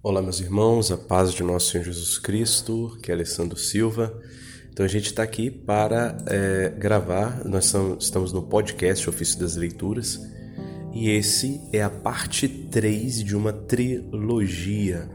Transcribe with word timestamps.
Olá, 0.00 0.22
meus 0.22 0.38
irmãos, 0.38 0.92
a 0.92 0.96
paz 0.96 1.32
de 1.32 1.42
nosso 1.42 1.72
Senhor 1.72 1.82
Jesus 1.82 2.20
Cristo, 2.20 2.96
que 3.02 3.10
é 3.10 3.14
Alessandro 3.14 3.58
Silva. 3.58 4.16
Então 4.70 4.86
a 4.86 4.88
gente 4.88 5.06
está 5.06 5.24
aqui 5.24 5.50
para 5.50 6.16
é, 6.28 6.68
gravar, 6.68 7.44
nós 7.44 7.74
estamos 7.98 8.32
no 8.32 8.44
podcast 8.44 9.10
Ofício 9.10 9.40
das 9.40 9.56
Leituras 9.56 10.20
e 10.94 11.10
esse 11.10 11.60
é 11.72 11.82
a 11.82 11.90
parte 11.90 12.48
3 12.48 13.24
de 13.24 13.34
uma 13.34 13.52
trilogia 13.52 15.10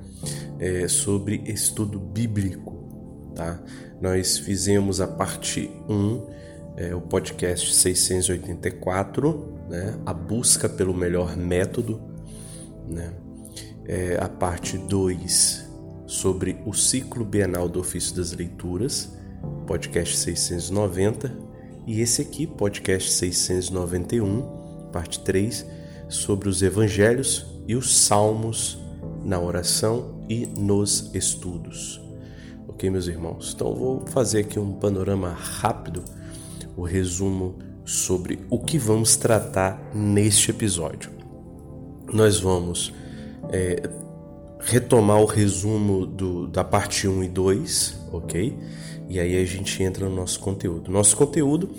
é, 0.60 0.86
sobre 0.90 1.42
estudo 1.46 1.98
bíblico. 1.98 3.32
Tá? 3.34 3.64
Nós 4.02 4.38
fizemos 4.38 5.00
a 5.00 5.08
parte 5.08 5.72
1, 5.88 6.28
é, 6.76 6.94
o 6.94 7.00
podcast 7.00 7.74
684, 7.74 9.66
né? 9.70 9.98
a 10.06 10.14
busca 10.14 10.68
pelo 10.68 10.94
melhor 10.94 11.38
método. 11.38 12.02
Né? 12.86 13.23
É, 13.86 14.18
a 14.20 14.30
parte 14.30 14.78
2 14.78 15.70
sobre 16.06 16.58
o 16.66 16.74
ciclo 16.74 17.26
bienal 17.26 17.68
do 17.68 17.80
ofício 17.80 18.16
das 18.16 18.32
leituras, 18.34 19.12
podcast 19.66 20.18
690, 20.18 21.36
e 21.86 22.02
esse 22.02 22.22
aqui, 22.22 22.48
podcast 22.48 23.12
691, 23.12 24.90
parte 24.92 25.20
3, 25.20 25.66
sobre 26.08 26.48
os 26.48 26.62
evangelhos 26.62 27.46
e 27.68 27.76
os 27.76 27.96
salmos 27.96 28.78
na 29.24 29.40
oração 29.40 30.24
e 30.30 30.46
nos 30.46 31.14
estudos. 31.14 32.02
Ok, 32.68 32.90
meus 32.90 33.08
irmãos? 33.08 33.54
Então 33.56 33.74
vou 33.74 34.06
fazer 34.08 34.42
aqui 34.42 34.60
um 34.60 34.74
panorama 34.74 35.30
rápido, 35.30 36.04
o 36.76 36.84
resumo 36.84 37.60
sobre 37.86 38.40
o 38.50 38.60
que 38.60 38.78
vamos 38.78 39.16
tratar 39.16 39.92
neste 39.94 40.52
episódio. 40.52 41.12
Nós 42.12 42.40
vamos 42.40 42.94
é, 43.54 43.88
retomar 44.60 45.22
o 45.22 45.26
resumo 45.26 46.08
do, 46.08 46.48
da 46.48 46.64
parte 46.64 47.08
1 47.08 47.24
e 47.24 47.30
2, 47.30 47.98
ok? 48.12 48.58
E 49.08 49.20
aí 49.20 49.38
a 49.40 49.46
gente 49.46 49.84
entra 49.84 50.10
no 50.10 50.16
nosso 50.16 50.40
conteúdo. 50.40 50.92
Nosso 50.92 51.16
conteúdo, 51.16 51.70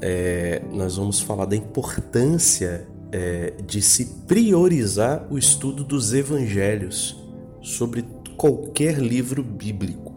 é, 0.00 0.62
nós 0.72 0.96
vamos 0.96 1.20
falar 1.20 1.44
da 1.44 1.54
importância 1.54 2.86
é, 3.12 3.52
de 3.66 3.82
se 3.82 4.06
priorizar 4.26 5.26
o 5.30 5.36
estudo 5.36 5.84
dos 5.84 6.14
evangelhos 6.14 7.22
sobre 7.60 8.06
qualquer 8.36 8.98
livro 8.98 9.42
bíblico. 9.42 10.14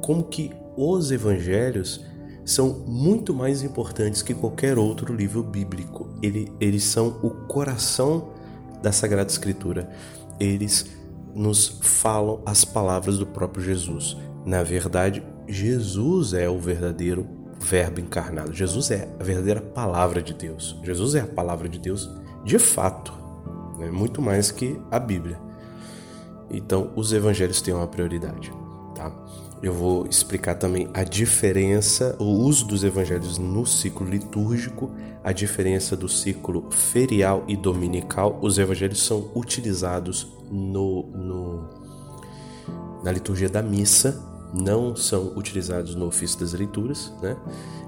Como 0.00 0.22
que 0.22 0.52
os 0.76 1.10
evangelhos 1.10 2.04
são 2.44 2.84
muito 2.86 3.34
mais 3.34 3.62
importantes 3.62 4.22
que 4.22 4.32
qualquer 4.32 4.78
outro 4.78 5.12
livro 5.12 5.42
bíblico. 5.42 6.08
Ele, 6.22 6.50
eles 6.60 6.84
são 6.84 7.18
o 7.22 7.30
coração 7.30 8.30
da 8.80 8.92
Sagrada 8.92 9.30
Escritura 9.30 9.90
eles 10.38 10.86
nos 11.34 11.78
falam 11.82 12.42
as 12.44 12.64
palavras 12.64 13.18
do 13.18 13.26
próprio 13.26 13.62
Jesus. 13.62 14.16
Na 14.44 14.62
verdade, 14.62 15.22
Jesus 15.46 16.34
é 16.34 16.48
o 16.48 16.58
verdadeiro 16.58 17.26
Verbo 17.60 18.00
encarnado. 18.00 18.52
Jesus 18.52 18.90
é 18.90 19.08
a 19.18 19.22
verdadeira 19.22 19.60
palavra 19.60 20.22
de 20.22 20.32
Deus. 20.32 20.76
Jesus 20.82 21.14
é 21.14 21.20
a 21.20 21.26
palavra 21.26 21.68
de 21.68 21.78
Deus 21.78 22.08
de 22.44 22.58
fato, 22.58 23.12
né? 23.78 23.90
muito 23.90 24.22
mais 24.22 24.50
que 24.50 24.80
a 24.90 24.98
Bíblia. 24.98 25.38
Então, 26.50 26.92
os 26.96 27.12
evangelhos 27.12 27.60
têm 27.60 27.74
uma 27.74 27.86
prioridade, 27.86 28.52
tá? 28.94 29.12
Eu 29.60 29.72
vou 29.72 30.06
explicar 30.06 30.54
também 30.54 30.88
a 30.94 31.02
diferença, 31.02 32.14
o 32.18 32.24
uso 32.24 32.64
dos 32.64 32.84
evangelhos 32.84 33.38
no 33.38 33.66
ciclo 33.66 34.06
litúrgico, 34.06 34.90
a 35.24 35.32
diferença 35.32 35.96
do 35.96 36.08
ciclo 36.08 36.70
ferial 36.70 37.44
e 37.48 37.56
dominical. 37.56 38.38
Os 38.40 38.56
evangelhos 38.56 39.02
são 39.04 39.30
utilizados 39.34 40.28
no, 40.48 41.02
no, 41.08 41.68
na 43.02 43.10
liturgia 43.10 43.48
da 43.48 43.60
missa, 43.60 44.22
não 44.54 44.94
são 44.94 45.32
utilizados 45.36 45.94
no 45.94 46.06
ofício 46.06 46.38
das 46.38 46.52
leituras, 46.52 47.12
né? 47.20 47.36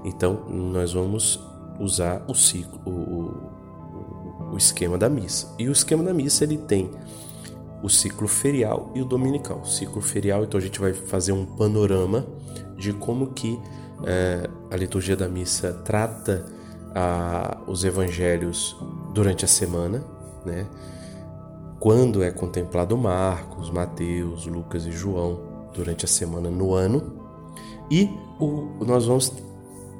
Então 0.03 0.45
nós 0.49 0.91
vamos 0.91 1.39
usar 1.79 2.23
o 2.27 2.35
ciclo, 2.35 2.81
o, 2.85 2.89
o, 2.91 4.53
o 4.53 4.57
esquema 4.57 4.97
da 4.97 5.09
missa. 5.09 5.47
E 5.57 5.69
o 5.69 5.71
esquema 5.71 6.03
da 6.03 6.13
missa 6.13 6.43
ele 6.43 6.57
tem 6.57 6.91
o 7.81 7.89
ciclo 7.89 8.27
ferial 8.27 8.91
e 8.95 9.01
o 9.01 9.05
dominical. 9.05 9.59
O 9.59 9.67
ciclo 9.67 10.01
ferial, 10.01 10.43
então 10.43 10.59
a 10.59 10.61
gente 10.61 10.79
vai 10.79 10.93
fazer 10.93 11.31
um 11.31 11.45
panorama 11.45 12.25
de 12.77 12.93
como 12.93 13.27
que 13.27 13.59
é, 14.03 14.49
a 14.69 14.75
liturgia 14.75 15.15
da 15.15 15.27
missa 15.27 15.73
trata 15.85 16.45
a, 16.93 17.57
os 17.67 17.83
evangelhos 17.83 18.75
durante 19.13 19.45
a 19.45 19.47
semana, 19.47 20.03
né? 20.45 20.67
Quando 21.79 22.21
é 22.21 22.29
contemplado 22.29 22.95
Marcos, 22.95 23.71
Mateus, 23.71 24.45
Lucas 24.45 24.85
e 24.85 24.91
João 24.91 25.39
durante 25.73 26.05
a 26.05 26.07
semana 26.07 26.49
no 26.49 26.73
ano. 26.73 27.19
E 27.89 28.09
o, 28.39 28.85
nós 28.85 29.05
vamos 29.05 29.33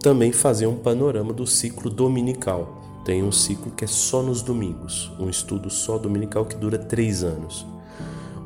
também 0.02 0.31
fazer 0.31 0.68
um 0.68 0.75
panorama 0.75 1.34
do 1.34 1.47
ciclo 1.47 1.90
dominical. 1.90 2.81
Tem 3.03 3.24
um 3.24 3.31
ciclo 3.31 3.72
que 3.72 3.84
é 3.84 3.88
só 3.88 4.22
nos 4.22 4.44
domingos, 4.44 5.12
um 5.20 5.28
estudo 5.28 5.70
só 5.72 5.97
dominical 5.97 6.46
que 6.46 6.56
dura 6.56 6.78
três 6.78 7.24
anos. 7.24 7.66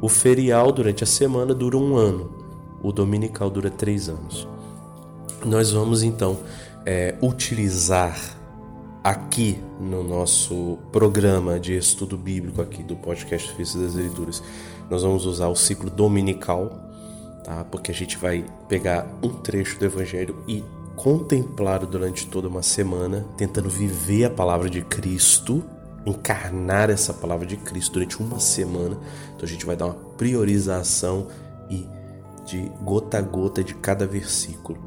O 0.06 0.08
ferial 0.08 0.72
durante 0.72 1.04
a 1.04 1.08
semana 1.08 1.52
dura 1.52 1.76
um 1.76 1.98
ano, 1.98 2.30
o 2.84 2.92
dominical 2.92 3.50
dura 3.50 3.72
três 3.72 4.08
anos. 4.08 4.48
Nós 5.44 5.72
vamos 5.72 6.04
então 6.04 6.38
é, 6.86 7.16
utilizar 7.24 8.16
aqui 9.04 9.60
no 9.80 10.04
nosso 10.04 10.78
programa 10.92 11.60
de 11.60 11.76
estudo 11.76 12.16
bíblico 12.20 12.62
aqui 12.62 12.84
do 12.84 12.96
podcast 12.96 13.52
Ofício 13.52 13.82
das 13.82 13.96
Leituras, 13.96 14.44
nós 14.92 15.02
vamos 15.02 15.26
usar 15.26 15.48
o 15.48 15.56
ciclo 15.56 15.90
dominical, 15.90 16.70
tá? 17.44 17.64
Porque 17.64 17.90
a 17.90 17.96
gente 17.96 18.16
vai 18.16 18.46
pegar 18.70 19.12
um 19.24 19.30
trecho 19.30 19.80
do 19.80 19.86
Evangelho 19.86 20.36
e 20.48 20.64
contemplar 20.96 21.84
durante 21.84 22.28
toda 22.28 22.48
uma 22.48 22.62
semana, 22.62 23.26
tentando 23.36 23.72
viver 23.72 24.26
a 24.26 24.30
palavra 24.30 24.70
de 24.70 24.84
Cristo 24.84 25.64
encarnar 26.06 26.90
essa 26.90 27.14
palavra 27.14 27.46
de 27.46 27.58
Cristo 27.58 27.94
durante 27.94 28.22
uma 28.22 28.40
semana. 28.40 28.98
Então 29.36 29.44
a 29.44 29.48
gente 29.48 29.66
vai 29.66 29.76
dar 29.76 29.86
uma 29.86 29.96
priorização 30.18 31.28
e 31.70 31.88
de 32.46 32.72
gota 32.82 33.18
a 33.18 33.22
gota 33.22 33.64
de 33.64 33.74
cada 33.74 34.06
versículo 34.06 34.78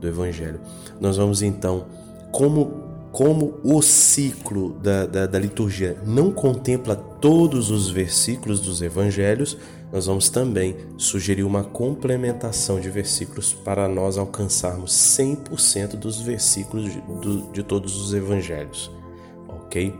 do 0.00 0.06
Evangelho. 0.06 0.60
Nós 1.00 1.16
vamos 1.16 1.42
então, 1.42 1.86
como, 2.30 2.84
como 3.10 3.58
o 3.64 3.82
ciclo 3.82 4.74
da, 4.74 5.04
da, 5.06 5.26
da 5.26 5.38
liturgia 5.38 6.00
não 6.06 6.30
contempla 6.30 6.94
todos 6.94 7.70
os 7.70 7.90
versículos 7.90 8.60
dos 8.60 8.80
Evangelhos, 8.80 9.58
nós 9.92 10.06
vamos 10.06 10.28
também 10.28 10.76
sugerir 10.96 11.42
uma 11.42 11.64
complementação 11.64 12.78
de 12.78 12.90
versículos 12.90 13.52
para 13.52 13.88
nós 13.88 14.18
alcançarmos 14.18 14.92
100% 14.92 15.96
dos 15.96 16.20
versículos 16.20 16.92
de, 16.92 17.00
do, 17.00 17.52
de 17.52 17.62
todos 17.62 17.96
os 18.00 18.12
Evangelhos. 18.12 18.90
Ok? 19.48 19.94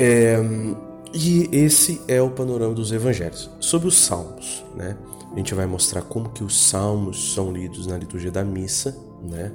É, 0.00 0.38
e 1.12 1.48
esse 1.50 2.00
é 2.06 2.22
o 2.22 2.30
panorama 2.30 2.72
dos 2.72 2.92
evangelhos. 2.92 3.50
Sobre 3.58 3.88
os 3.88 3.98
salmos, 3.98 4.64
né? 4.76 4.96
A 5.32 5.36
gente 5.36 5.52
vai 5.54 5.66
mostrar 5.66 6.02
como 6.02 6.28
que 6.28 6.44
os 6.44 6.56
salmos 6.56 7.34
são 7.34 7.50
lidos 7.52 7.88
na 7.88 7.98
liturgia 7.98 8.30
da 8.30 8.44
missa, 8.44 8.96
né? 9.20 9.50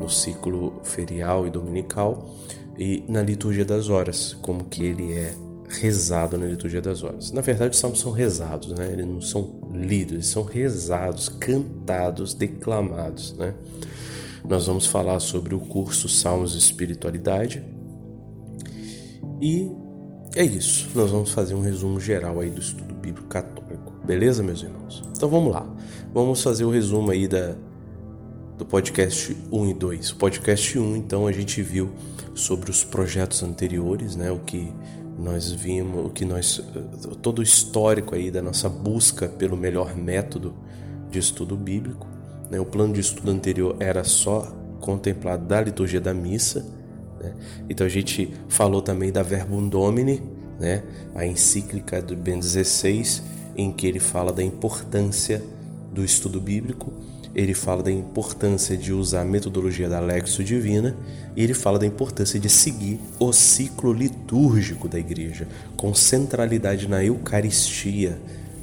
No 0.00 0.08
ciclo 0.08 0.80
ferial 0.84 1.46
e 1.46 1.50
dominical 1.50 2.34
e 2.78 3.04
na 3.06 3.20
liturgia 3.20 3.64
das 3.64 3.90
horas, 3.90 4.34
como 4.40 4.64
que 4.64 4.82
ele 4.82 5.12
é 5.12 5.34
rezado 5.68 6.38
na 6.38 6.46
liturgia 6.46 6.80
das 6.80 7.02
horas. 7.02 7.30
Na 7.30 7.42
verdade, 7.42 7.74
os 7.74 7.78
salmos 7.78 8.00
são 8.00 8.10
rezados, 8.10 8.72
né? 8.72 8.90
Eles 8.90 9.06
não 9.06 9.20
são 9.20 9.60
lidos, 9.70 10.14
eles 10.14 10.26
são 10.28 10.44
rezados, 10.44 11.28
cantados, 11.28 12.32
declamados, 12.32 13.34
né? 13.34 13.54
Nós 14.48 14.66
vamos 14.66 14.86
falar 14.86 15.20
sobre 15.20 15.54
o 15.54 15.60
curso 15.60 16.08
Salmos 16.08 16.54
e 16.54 16.58
Espiritualidade, 16.58 17.62
e 19.44 19.70
é 20.34 20.42
isso. 20.42 20.88
Nós 20.94 21.10
vamos 21.10 21.30
fazer 21.30 21.54
um 21.54 21.60
resumo 21.60 22.00
geral 22.00 22.40
aí 22.40 22.48
do 22.48 22.62
estudo 22.62 22.94
bíblico 22.94 23.28
católico. 23.28 23.92
Beleza, 24.02 24.42
meus 24.42 24.62
irmãos? 24.62 25.04
Então 25.14 25.28
vamos 25.28 25.52
lá. 25.52 25.66
Vamos 26.14 26.42
fazer 26.42 26.64
o 26.64 26.70
resumo 26.70 27.10
aí 27.10 27.28
da, 27.28 27.54
do 28.56 28.64
podcast 28.64 29.36
1 29.52 29.68
e 29.68 29.74
2. 29.74 30.12
O 30.12 30.16
podcast 30.16 30.78
1, 30.78 30.96
então, 30.96 31.26
a 31.26 31.32
gente 31.32 31.60
viu 31.60 31.92
sobre 32.34 32.70
os 32.70 32.82
projetos 32.82 33.42
anteriores, 33.42 34.16
né? 34.16 34.30
O 34.30 34.38
que 34.38 34.72
nós 35.18 35.52
vimos, 35.52 36.06
o 36.06 36.08
que 36.08 36.24
nós 36.24 36.64
todo 37.20 37.40
o 37.40 37.42
histórico 37.42 38.14
aí 38.14 38.30
da 38.30 38.40
nossa 38.40 38.68
busca 38.68 39.28
pelo 39.28 39.58
melhor 39.58 39.94
método 39.94 40.54
de 41.10 41.18
estudo 41.18 41.54
bíblico, 41.54 42.08
né? 42.50 42.58
O 42.58 42.64
plano 42.64 42.94
de 42.94 43.00
estudo 43.00 43.30
anterior 43.30 43.76
era 43.78 44.02
só 44.04 44.56
contemplado 44.80 45.44
da 45.44 45.60
liturgia 45.60 46.00
da 46.00 46.14
missa, 46.14 46.64
né? 47.24 47.32
Então 47.68 47.86
a 47.86 47.90
gente 47.90 48.30
falou 48.48 48.82
também 48.82 49.10
da 49.10 49.22
Verbum 49.22 49.66
Domini, 49.68 50.22
né? 50.60 50.82
a 51.14 51.26
encíclica 51.26 52.00
do 52.02 52.14
Ben 52.14 52.38
16, 52.38 53.22
em 53.56 53.72
que 53.72 53.86
ele 53.86 53.98
fala 53.98 54.32
da 54.32 54.42
importância 54.42 55.42
do 55.92 56.04
estudo 56.04 56.40
bíblico, 56.40 56.92
ele 57.34 57.54
fala 57.54 57.82
da 57.82 57.90
importância 57.90 58.76
de 58.76 58.92
usar 58.92 59.22
a 59.22 59.24
metodologia 59.24 59.88
da 59.88 59.98
Lexo 59.98 60.44
Divina 60.44 60.96
e 61.34 61.42
ele 61.42 61.54
fala 61.54 61.78
da 61.78 61.86
importância 61.86 62.38
de 62.38 62.48
seguir 62.48 63.00
o 63.18 63.32
ciclo 63.32 63.92
litúrgico 63.92 64.88
da 64.88 64.98
igreja, 64.98 65.48
com 65.76 65.92
centralidade 65.92 66.88
na 66.88 67.02
Eucaristia, 67.02 68.18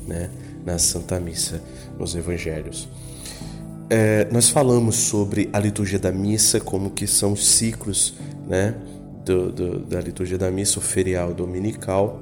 né, 0.08 0.30
na 0.66 0.78
Santa 0.78 1.20
Missa, 1.20 1.62
nos 2.00 2.16
Evangelhos. 2.16 2.88
É, 3.94 4.26
nós 4.32 4.48
falamos 4.48 4.96
sobre 4.96 5.50
a 5.52 5.60
liturgia 5.60 6.00
da 6.00 6.14
missa, 6.14 6.62
como 6.62 6.92
que 6.92 7.06
são 7.06 7.34
os 7.34 7.46
ciclos 7.46 8.14
né, 8.48 8.74
do, 9.26 9.52
do, 9.52 9.80
da 9.80 10.00
liturgia 10.00 10.38
da 10.38 10.50
missa, 10.50 10.80
o 10.80 10.82
ferial 10.82 11.34
dominical. 11.34 12.18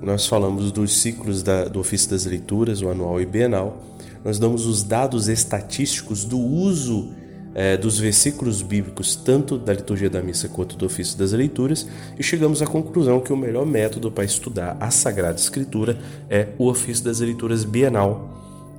Nós 0.00 0.26
falamos 0.26 0.72
dos 0.72 1.00
ciclos 1.00 1.40
da, 1.40 1.66
do 1.66 1.78
ofício 1.78 2.10
das 2.10 2.24
leituras, 2.24 2.82
o 2.82 2.88
anual 2.88 3.20
e 3.20 3.24
bienal. 3.24 3.80
Nós 4.24 4.40
damos 4.40 4.66
os 4.66 4.82
dados 4.82 5.28
estatísticos 5.28 6.24
do 6.24 6.40
uso 6.40 7.12
é, 7.54 7.76
dos 7.76 8.00
versículos 8.00 8.60
bíblicos, 8.60 9.14
tanto 9.14 9.56
da 9.56 9.74
liturgia 9.74 10.10
da 10.10 10.20
missa 10.20 10.48
quanto 10.48 10.76
do 10.76 10.86
ofício 10.86 11.16
das 11.16 11.30
leituras, 11.30 11.86
e 12.18 12.22
chegamos 12.24 12.60
à 12.62 12.66
conclusão 12.66 13.20
que 13.20 13.32
o 13.32 13.36
melhor 13.36 13.64
método 13.64 14.10
para 14.10 14.24
estudar 14.24 14.76
a 14.80 14.90
Sagrada 14.90 15.38
Escritura 15.38 15.96
é 16.28 16.48
o 16.58 16.66
ofício 16.66 17.04
das 17.04 17.20
leituras 17.20 17.62
bienal, 17.62 18.28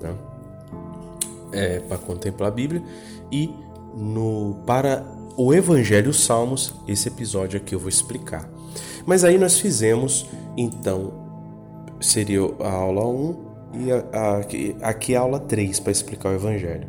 né? 0.01 0.32
É, 1.53 1.79
para 1.79 1.97
contemplar 1.97 2.49
a 2.49 2.53
Bíblia, 2.53 2.83
e 3.31 3.49
no, 3.95 4.61
para 4.65 5.05
o 5.37 5.53
Evangelho 5.53 6.09
os 6.09 6.23
Salmos, 6.23 6.73
esse 6.87 7.07
episódio 7.07 7.57
aqui 7.57 7.73
eu 7.73 7.79
vou 7.79 7.89
explicar. 7.89 8.49
Mas 9.05 9.23
aí 9.23 9.37
nós 9.37 9.59
fizemos, 9.59 10.25
então, 10.57 11.13
seria 11.99 12.41
a 12.59 12.71
aula 12.71 13.07
1 13.07 13.35
e 13.73 13.91
a, 13.91 14.05
a, 14.11 14.37
aqui, 14.37 14.75
aqui 14.81 15.15
a 15.15 15.21
aula 15.21 15.39
3 15.39 15.79
para 15.79 15.91
explicar 15.91 16.29
o 16.29 16.35
Evangelho. 16.35 16.87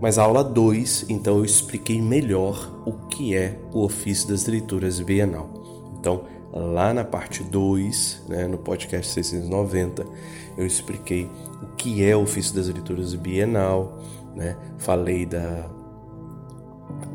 Mas 0.00 0.18
a 0.18 0.22
aula 0.22 0.42
2, 0.42 1.06
então 1.10 1.38
eu 1.38 1.44
expliquei 1.44 2.00
melhor 2.00 2.82
o 2.86 2.92
que 3.08 3.36
é 3.36 3.58
o 3.72 3.84
ofício 3.84 4.28
das 4.28 4.46
leituras 4.46 4.98
bienal. 5.00 5.50
Então, 5.98 6.24
lá 6.52 6.94
na 6.94 7.04
parte 7.04 7.42
2, 7.42 8.22
né, 8.28 8.46
no 8.46 8.56
podcast 8.56 9.12
690, 9.12 10.06
eu 10.60 10.66
expliquei 10.66 11.28
o 11.62 11.66
que 11.76 12.04
é 12.04 12.14
o 12.14 12.22
ofício 12.22 12.54
das 12.54 12.68
leituras 12.68 13.14
bienal, 13.14 13.98
né? 14.34 14.56
Falei 14.78 15.24
da 15.26 15.68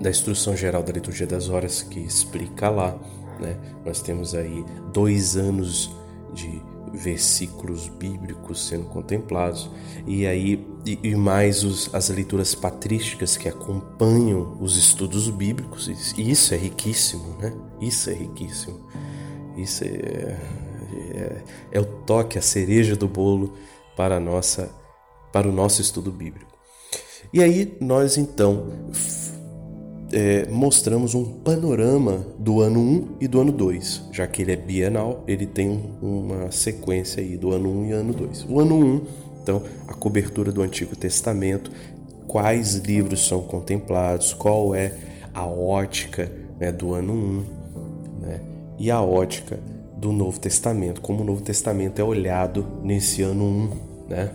da 0.02 0.10
instrução 0.10 0.56
geral 0.56 0.84
da 0.84 0.92
liturgia 0.92 1.28
das 1.28 1.48
horas 1.48 1.82
que 1.82 2.00
explica 2.00 2.70
lá, 2.70 2.98
né? 3.40 3.58
Nós 3.86 4.02
temos 4.02 4.34
aí 4.34 4.66
dois 4.92 5.38
anos 5.38 5.96
de 6.34 6.62
versículos 6.94 7.88
bíblicos 7.88 8.68
sendo 8.68 8.86
contemplados 8.86 9.70
e 10.08 10.26
aí 10.26 10.66
e, 10.86 11.00
e 11.04 11.16
mais 11.16 11.64
os, 11.64 11.94
as 11.94 12.10
leituras 12.10 12.56
patrísticas 12.56 13.36
que 13.36 13.50
acompanham 13.50 14.58
os 14.62 14.78
estudos 14.78 15.30
bíblicos 15.30 15.88
e 16.18 16.32
isso 16.32 16.54
é 16.54 16.58
riquíssimo, 16.58 17.38
né? 17.40 17.54
Isso 17.82 18.10
é 18.10 18.14
riquíssimo. 18.14 18.80
Isso 19.58 19.84
é, 19.84 20.38
é, 21.14 21.42
é 21.72 21.80
o 21.80 21.86
toque, 21.86 22.38
a 22.38 22.42
cereja 22.42 22.96
do 22.96 23.08
bolo 23.08 23.54
para 23.96 24.20
nossa 24.20 24.70
para 25.32 25.50
o 25.50 25.52
nosso 25.52 25.82
estudo 25.82 26.12
bíblico. 26.12 26.58
E 27.34 27.44
aí 27.44 27.78
nós 27.82 28.18
então 28.18 28.72
é, 30.12 30.48
mostramos 30.50 31.14
um 31.14 31.26
panorama 31.26 32.26
do 32.40 32.62
ano 32.62 32.80
1 32.80 33.08
e 33.22 33.28
do 33.28 33.42
ano 33.42 33.52
2. 33.52 34.10
Já 34.12 34.26
que 34.28 34.42
ele 34.42 34.54
é 34.54 34.56
bienal, 34.56 35.24
ele 35.28 35.46
tem 35.46 35.98
uma 36.02 36.52
sequência 36.52 37.22
aí 37.22 37.38
do 37.38 37.52
ano 37.52 37.70
1 37.70 37.86
e 37.88 37.92
ano 37.92 38.14
2. 38.14 38.46
O 38.50 38.60
ano 38.60 38.78
1, 38.78 39.02
então, 39.44 39.62
a 39.88 39.94
cobertura 39.94 40.52
do 40.52 40.62
Antigo 40.62 40.96
Testamento, 40.96 41.72
quais 42.28 42.76
livros 42.76 43.28
são 43.28 43.42
contemplados, 43.42 44.34
qual 44.34 44.74
é 44.74 44.94
a 45.34 45.46
ótica 45.46 46.32
né, 46.60 46.72
do 46.72 46.94
ano 46.94 47.14
1 47.14 47.46
né, 48.22 48.42
e 48.80 48.90
a 48.90 49.02
ótica 49.02 49.60
do 49.98 50.12
Novo 50.12 50.40
Testamento, 50.40 51.02
como 51.02 51.22
o 51.22 51.26
Novo 51.26 51.42
Testamento 51.42 52.00
é 52.00 52.04
olhado 52.04 52.66
nesse 52.84 53.22
ano 53.22 53.46
1. 53.46 54.10
Né? 54.10 54.32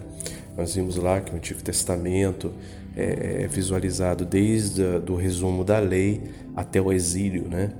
Nós 0.57 0.75
vimos 0.75 0.97
lá 0.97 1.21
que 1.21 1.33
o 1.33 1.37
Antigo 1.37 1.63
Testamento 1.63 2.53
é, 2.97 3.45
é 3.45 3.47
visualizado 3.47 4.25
desde 4.25 4.83
o 5.09 5.15
resumo 5.15 5.65
da 5.65 5.79
lei 5.79 6.23
até 6.57 6.81
o 6.81 6.93
exílio, 6.93 7.49
né? 7.49 7.73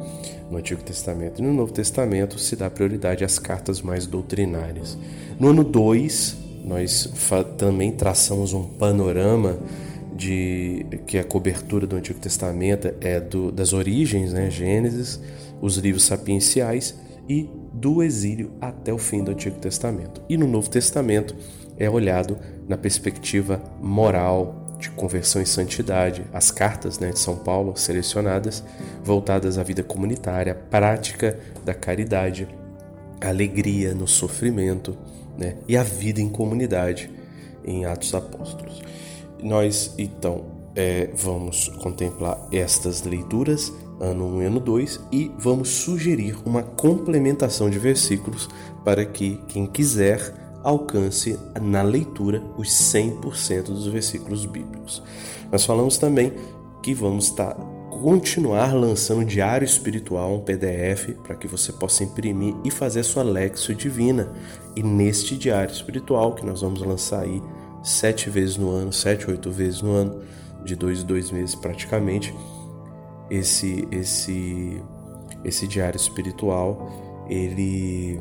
No 0.51 0.59
Antigo 0.59 0.83
Testamento. 0.83 1.41
E 1.41 1.43
no 1.43 1.53
Novo 1.53 1.73
Testamento 1.73 2.39
se 2.39 2.55
dá 2.57 2.71
prioridade 2.71 3.25
às 3.25 3.39
cartas 3.39 3.83
mais 3.83 4.07
doutrinárias. 4.07 4.97
No 5.39 5.49
ano 5.49 5.65
2, 5.65 6.37
nós 6.65 7.13
também 7.59 7.93
traçamos 7.93 8.53
um 8.53 8.65
panorama 8.65 9.59
de 10.15 10.87
que 11.07 11.19
a 11.19 11.25
cobertura 11.25 11.87
do 11.87 11.97
Antigo 11.97 12.21
Testamento 12.21 12.93
é 13.01 13.19
do, 13.19 13.51
das 13.51 13.73
origens, 13.73 14.33
né? 14.33 14.51
Gênesis, 14.51 15.21
os 15.61 15.77
livros 15.77 16.05
sapienciais 16.05 16.95
e 17.29 17.49
do 17.73 18.03
exílio 18.03 18.53
até 18.61 18.93
o 18.93 18.99
fim 18.99 19.23
do 19.23 19.31
Antigo 19.31 19.59
Testamento. 19.59 20.23
E 20.29 20.37
no 20.37 20.47
Novo 20.47 20.69
Testamento 20.69 21.37
é 21.79 21.89
olhado 21.89 22.37
na 22.69 22.77
perspectiva 22.77 23.63
moral, 23.81 24.77
de 24.79 24.91
conversão 24.91 25.43
e 25.43 25.47
santidade, 25.47 26.25
as 26.33 26.51
cartas 26.51 26.99
né, 26.99 27.11
de 27.11 27.19
São 27.19 27.37
Paulo 27.37 27.77
selecionadas, 27.77 28.65
voltadas 29.05 29.59
à 29.59 29.63
vida 29.63 29.83
comunitária, 29.83 30.55
prática 30.55 31.39
da 31.65 31.75
caridade, 31.75 32.49
alegria 33.21 33.95
no 33.95 34.09
sofrimento 34.09 34.97
né, 35.37 35.57
e 35.69 35.77
a 35.77 35.83
vida 35.83 36.21
em 36.21 36.29
comunidade 36.31 37.11
em 37.65 37.85
Atos 37.85 38.15
Apóstolos. 38.15 38.83
Nós 39.43 39.95
então 39.99 40.47
é, 40.75 41.11
vamos 41.15 41.69
contemplar 41.83 42.49
estas 42.51 43.03
leituras, 43.03 43.73
ano 44.01 44.27
1 44.37 44.43
e 44.43 44.45
ano 44.47 44.61
2, 44.61 45.01
e 45.13 45.31
vamos 45.39 45.69
sugerir 45.69 46.37
uma 46.45 46.63
complementação 46.63 47.69
de 47.69 47.79
versículos 47.79 48.49
para 48.85 49.05
que 49.05 49.39
quem 49.47 49.67
quiser 49.67 50.35
alcance 50.65 51.39
na 51.61 51.83
leitura 51.83 52.43
os 52.57 52.69
100% 52.69 53.65
dos 53.65 53.87
versículos 53.87 54.47
bíblicos. 54.47 55.03
Nós 55.53 55.65
falamos 55.65 55.99
também 55.99 56.33
que 56.83 56.95
vamos 56.95 57.27
estar 57.27 57.55
continuar 57.91 58.75
lançando 58.75 59.27
diário 59.27 59.65
espiritual, 59.65 60.35
um 60.35 60.41
PDF, 60.41 61.11
para 61.23 61.35
que 61.35 61.47
você 61.47 61.71
possa 61.71 62.03
imprimir 62.03 62.55
e 62.65 62.71
fazer 62.71 63.03
sua 63.03 63.23
Lexio 63.23 63.75
Divina. 63.75 64.33
E 64.75 64.83
neste 64.83 65.37
diário 65.37 65.73
espiritual, 65.73 66.35
que 66.35 66.47
nós 66.47 66.63
vamos 66.63 66.81
lançar 66.81 67.21
aí 67.21 67.43
sete 67.83 68.31
vezes 68.31 68.57
no 68.57 68.71
ano, 68.71 68.91
sete, 68.91 69.31
oito 69.31 69.51
vezes 69.51 69.83
no 69.83 69.93
ano, 69.93 70.23
de 70.65 70.75
dois 70.75 71.03
em 71.03 71.07
dois 71.07 71.31
meses 71.31 71.55
praticamente, 71.55 72.35
esse, 73.31 73.87
esse, 73.91 74.83
esse 75.45 75.67
diário 75.67 75.97
espiritual, 75.97 77.27
ele 77.29 78.19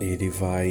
ele 0.00 0.28
vai 0.28 0.68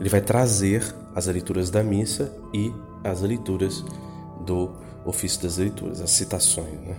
ele 0.00 0.08
vai 0.08 0.20
trazer 0.20 0.82
as 1.14 1.26
leituras 1.26 1.70
da 1.70 1.82
missa 1.82 2.34
e 2.52 2.72
as 3.04 3.22
leituras 3.22 3.84
do 4.44 4.70
ofício 5.04 5.42
das 5.42 5.58
leituras, 5.58 6.00
as 6.00 6.10
citações, 6.10 6.80
né? 6.80 6.96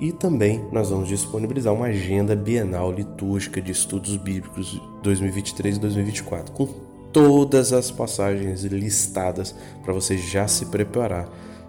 E 0.00 0.10
também 0.10 0.64
nós 0.72 0.90
vamos 0.90 1.08
disponibilizar 1.08 1.72
uma 1.72 1.86
agenda 1.86 2.34
bienal 2.34 2.90
litúrgica 2.90 3.62
de 3.62 3.70
estudos 3.70 4.16
bíblicos 4.16 4.80
2023 5.02 5.76
e 5.76 5.80
2024, 5.80 6.52
com 6.52 6.66
todas 7.12 7.72
as 7.72 7.92
passagens 7.92 8.64
listadas 8.64 9.54
para 9.84 9.92
você 9.94 10.18
já 10.18 10.48
se 10.48 10.66
preparar 10.66 11.28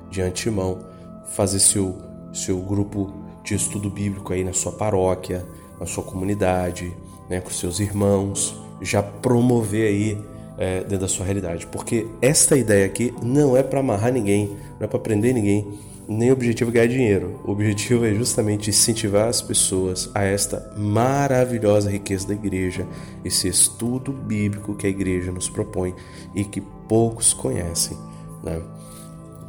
de 0.09 0.21
antemão, 0.21 0.79
fazer 1.27 1.59
seu, 1.59 1.97
seu 2.33 2.57
grupo 2.59 3.13
de 3.43 3.55
estudo 3.55 3.89
bíblico 3.89 4.33
aí 4.33 4.43
na 4.43 4.53
sua 4.53 4.71
paróquia, 4.71 5.45
na 5.79 5.85
sua 5.85 6.03
comunidade, 6.03 6.95
né, 7.29 7.39
com 7.39 7.49
seus 7.49 7.79
irmãos, 7.79 8.55
já 8.81 9.01
promover 9.01 9.87
aí 9.87 10.17
é, 10.57 10.81
dentro 10.81 10.99
da 10.99 11.07
sua 11.07 11.25
realidade. 11.25 11.67
Porque 11.67 12.07
esta 12.21 12.57
ideia 12.57 12.85
aqui 12.85 13.13
não 13.21 13.55
é 13.55 13.63
para 13.63 13.79
amarrar 13.79 14.11
ninguém, 14.11 14.47
não 14.79 14.85
é 14.85 14.87
para 14.87 14.99
prender 14.99 15.33
ninguém, 15.33 15.67
nem 16.07 16.29
o 16.29 16.33
objetivo 16.33 16.69
é 16.69 16.73
ganhar 16.73 16.87
dinheiro. 16.87 17.39
O 17.43 17.51
objetivo 17.51 18.05
é 18.05 18.13
justamente 18.13 18.69
incentivar 18.69 19.27
as 19.27 19.41
pessoas 19.41 20.09
a 20.13 20.23
esta 20.23 20.71
maravilhosa 20.77 21.89
riqueza 21.89 22.27
da 22.27 22.33
igreja, 22.33 22.87
esse 23.23 23.47
estudo 23.47 24.11
bíblico 24.11 24.75
que 24.75 24.85
a 24.85 24.89
igreja 24.89 25.31
nos 25.31 25.49
propõe 25.49 25.95
e 26.33 26.43
que 26.43 26.61
poucos 26.61 27.33
conhecem. 27.33 27.97
Né? 28.43 28.61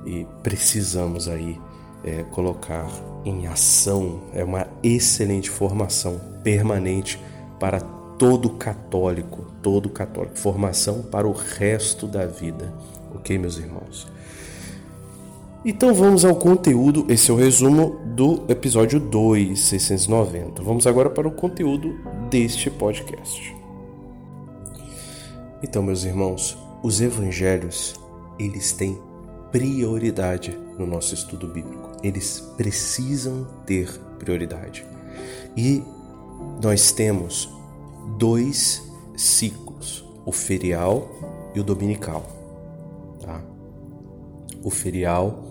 E 0.07 0.27
precisamos 0.43 1.29
aí 1.29 1.59
é, 2.07 2.23
colocar 2.23 2.89
em 3.25 3.47
ação, 3.47 4.23
é 4.33 4.45
uma 4.45 4.67
excelente 4.83 5.51
formação 5.51 6.21
permanente 6.43 7.21
para 7.59 7.81
todo 7.81 8.51
católico, 8.51 9.47
todo 9.61 9.91
católico, 9.91 10.39
formação 10.39 11.03
para 11.03 11.27
o 11.27 11.33
resto 11.33 12.07
da 12.07 12.25
vida. 12.25 12.73
OK, 13.15 13.37
meus 13.37 13.59
irmãos? 13.59 14.07
Então 15.65 15.93
vamos 15.93 16.25
ao 16.25 16.37
conteúdo, 16.37 17.05
esse 17.09 17.29
é 17.29 17.35
o 17.35 17.37
resumo 17.37 17.99
do 18.15 18.45
episódio 18.49 19.01
2, 19.01 19.59
690. 19.59 20.63
Vamos 20.63 20.87
agora 20.87 21.11
para 21.11 21.27
o 21.27 21.33
conteúdo 21.33 21.99
deste 22.31 22.71
podcast. 22.71 23.55
Então, 25.61 25.83
meus 25.83 26.05
irmãos, 26.05 26.57
os 26.85 27.01
evangelhos, 27.01 27.95
eles 28.39 28.73
têm 28.73 28.97
prioridade 29.51 30.57
no 30.79 30.87
nosso 30.87 31.15
estudo 31.15 31.49
bíblico. 31.49 31.86
Eles 32.07 32.41
precisam 32.57 33.45
ter 33.67 33.91
prioridade. 34.17 34.87
E 35.57 35.83
nós 36.63 36.93
temos 36.93 37.49
dois 38.17 38.81
ciclos, 39.17 40.05
o 40.25 40.31
ferial 40.31 41.11
e 41.53 41.59
o 41.59 41.65
dominical. 41.65 42.25
Tá? 43.21 43.43
O 44.63 44.71
ferial, 44.71 45.45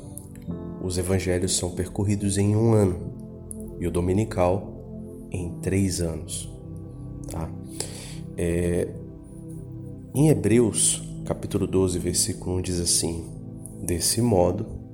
os 0.82 0.98
evangelhos 0.98 1.58
são 1.58 1.72
percorridos 1.72 2.38
em 2.38 2.56
um 2.56 2.74
ano 2.74 3.76
e 3.78 3.86
o 3.86 3.92
dominical 3.92 5.28
em 5.32 5.60
três 5.62 6.00
anos. 6.00 6.50
Tá? 7.30 7.50
É, 8.38 8.88
em 10.14 10.30
Hebreus, 10.30 11.04
capítulo 11.26 11.68
12, 11.68 12.00
versículo 12.00 12.56
1 12.60 12.62
diz 12.62 12.80
assim: 12.80 13.26
Desse 13.84 14.22
modo, 14.22 14.85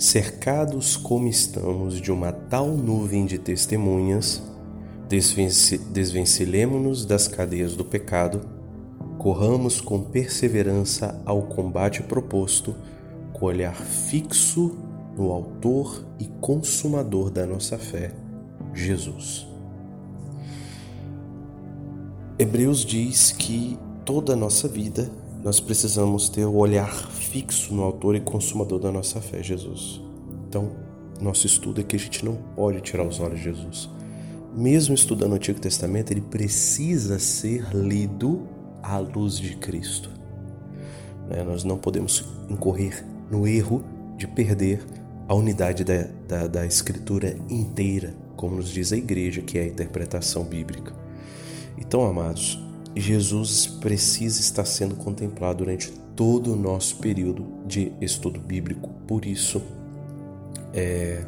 cercados 0.00 0.96
como 0.96 1.28
estamos 1.28 2.00
de 2.00 2.10
uma 2.10 2.32
tal 2.32 2.68
nuvem 2.68 3.26
de 3.26 3.36
testemunhas, 3.36 4.42
desvence, 5.06 5.76
desvencilemos-nos 5.76 7.04
das 7.04 7.28
cadeias 7.28 7.76
do 7.76 7.84
pecado, 7.84 8.40
corramos 9.18 9.78
com 9.78 10.00
perseverança 10.00 11.20
ao 11.26 11.42
combate 11.42 12.02
proposto, 12.02 12.74
com 13.34 13.44
olhar 13.44 13.74
fixo 13.74 14.78
no 15.18 15.30
Autor 15.32 16.02
e 16.18 16.24
Consumador 16.40 17.30
da 17.30 17.44
nossa 17.44 17.76
fé, 17.76 18.14
Jesus. 18.72 19.46
Hebreus 22.38 22.86
diz 22.86 23.32
que 23.32 23.78
toda 24.06 24.32
a 24.32 24.36
nossa 24.36 24.66
vida 24.66 25.10
nós 25.42 25.58
precisamos 25.58 26.28
ter 26.28 26.44
o 26.44 26.54
olhar 26.54 26.92
fixo 27.12 27.74
no 27.74 27.82
Autor 27.82 28.14
e 28.14 28.20
Consumador 28.20 28.78
da 28.78 28.92
nossa 28.92 29.20
fé, 29.20 29.42
Jesus. 29.42 30.00
Então, 30.48 30.70
nosso 31.20 31.46
estudo 31.46 31.80
é 31.80 31.84
que 31.84 31.96
a 31.96 31.98
gente 31.98 32.24
não 32.24 32.36
pode 32.54 32.80
tirar 32.80 33.06
os 33.06 33.20
olhos 33.20 33.38
de 33.38 33.44
Jesus. 33.44 33.88
Mesmo 34.54 34.94
estudando 34.94 35.32
o 35.32 35.36
Antigo 35.36 35.60
Testamento, 35.60 36.12
ele 36.12 36.20
precisa 36.20 37.18
ser 37.18 37.68
lido 37.74 38.46
à 38.82 38.98
luz 38.98 39.38
de 39.38 39.56
Cristo. 39.56 40.10
Né? 41.28 41.42
Nós 41.42 41.64
não 41.64 41.78
podemos 41.78 42.24
incorrer 42.48 43.04
no 43.30 43.46
erro 43.46 43.82
de 44.18 44.26
perder 44.26 44.84
a 45.26 45.34
unidade 45.34 45.84
da, 45.84 46.08
da, 46.28 46.46
da 46.48 46.66
Escritura 46.66 47.38
inteira, 47.48 48.14
como 48.36 48.56
nos 48.56 48.68
diz 48.68 48.92
a 48.92 48.96
igreja, 48.96 49.40
que 49.40 49.56
é 49.56 49.62
a 49.62 49.66
interpretação 49.66 50.44
bíblica. 50.44 50.92
Então, 51.78 52.04
amados, 52.04 52.58
Jesus 52.94 53.66
precisa 53.66 54.40
estar 54.40 54.64
sendo 54.64 54.96
contemplado 54.96 55.58
durante 55.58 55.90
todo 56.16 56.52
o 56.52 56.56
nosso 56.56 56.96
período 56.96 57.46
de 57.66 57.92
estudo 58.00 58.40
bíblico. 58.40 58.90
Por 59.06 59.24
isso, 59.24 59.62
é, 60.74 61.24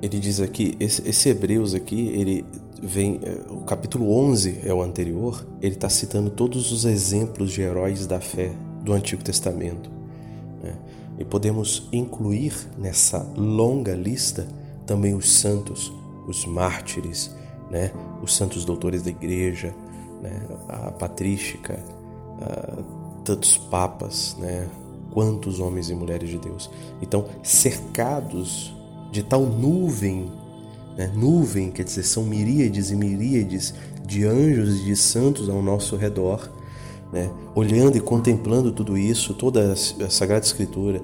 ele 0.00 0.18
diz 0.18 0.40
aqui, 0.40 0.74
esse, 0.80 1.06
esse, 1.08 1.28
Hebreus 1.28 1.74
aqui, 1.74 2.08
ele 2.08 2.44
vem, 2.82 3.20
é, 3.22 3.40
o 3.50 3.60
capítulo 3.60 4.10
11 4.12 4.60
é 4.64 4.72
o 4.72 4.82
anterior, 4.82 5.46
ele 5.60 5.74
está 5.74 5.88
citando 5.88 6.30
todos 6.30 6.72
os 6.72 6.84
exemplos 6.84 7.52
de 7.52 7.62
heróis 7.62 8.06
da 8.06 8.20
fé 8.20 8.52
do 8.82 8.92
Antigo 8.92 9.22
Testamento. 9.22 9.90
Né? 10.62 10.76
E 11.18 11.24
podemos 11.24 11.88
incluir 11.92 12.54
nessa 12.76 13.18
longa 13.36 13.94
lista 13.94 14.46
também 14.86 15.14
os 15.14 15.32
santos, 15.32 15.92
os 16.26 16.44
mártires, 16.46 17.30
né? 17.70 17.90
os 18.22 18.34
santos 18.34 18.64
doutores 18.64 19.02
da 19.02 19.10
igreja, 19.10 19.74
né? 20.22 20.40
a 20.68 20.90
patrística, 20.90 21.78
a, 22.40 22.82
tantos 23.24 23.56
papas, 23.56 24.36
né? 24.38 24.68
quantos 25.10 25.60
homens 25.60 25.90
e 25.90 25.94
mulheres 25.94 26.28
de 26.28 26.38
Deus. 26.38 26.70
Então, 27.00 27.26
cercados 27.42 28.74
de 29.10 29.22
tal 29.22 29.42
nuvem, 29.42 30.30
né? 30.96 31.10
nuvem 31.14 31.70
quer 31.70 31.84
dizer, 31.84 32.02
são 32.02 32.24
miríades 32.24 32.90
e 32.90 32.96
miríades 32.96 33.74
de 34.04 34.24
anjos 34.24 34.80
e 34.80 34.84
de 34.84 34.96
santos 34.96 35.48
ao 35.48 35.62
nosso 35.62 35.96
redor, 35.96 36.50
né? 37.12 37.30
olhando 37.54 37.96
e 37.96 38.00
contemplando 38.00 38.72
tudo 38.72 38.98
isso, 38.98 39.34
toda 39.34 39.72
a 39.72 40.10
Sagrada 40.10 40.44
Escritura, 40.44 41.00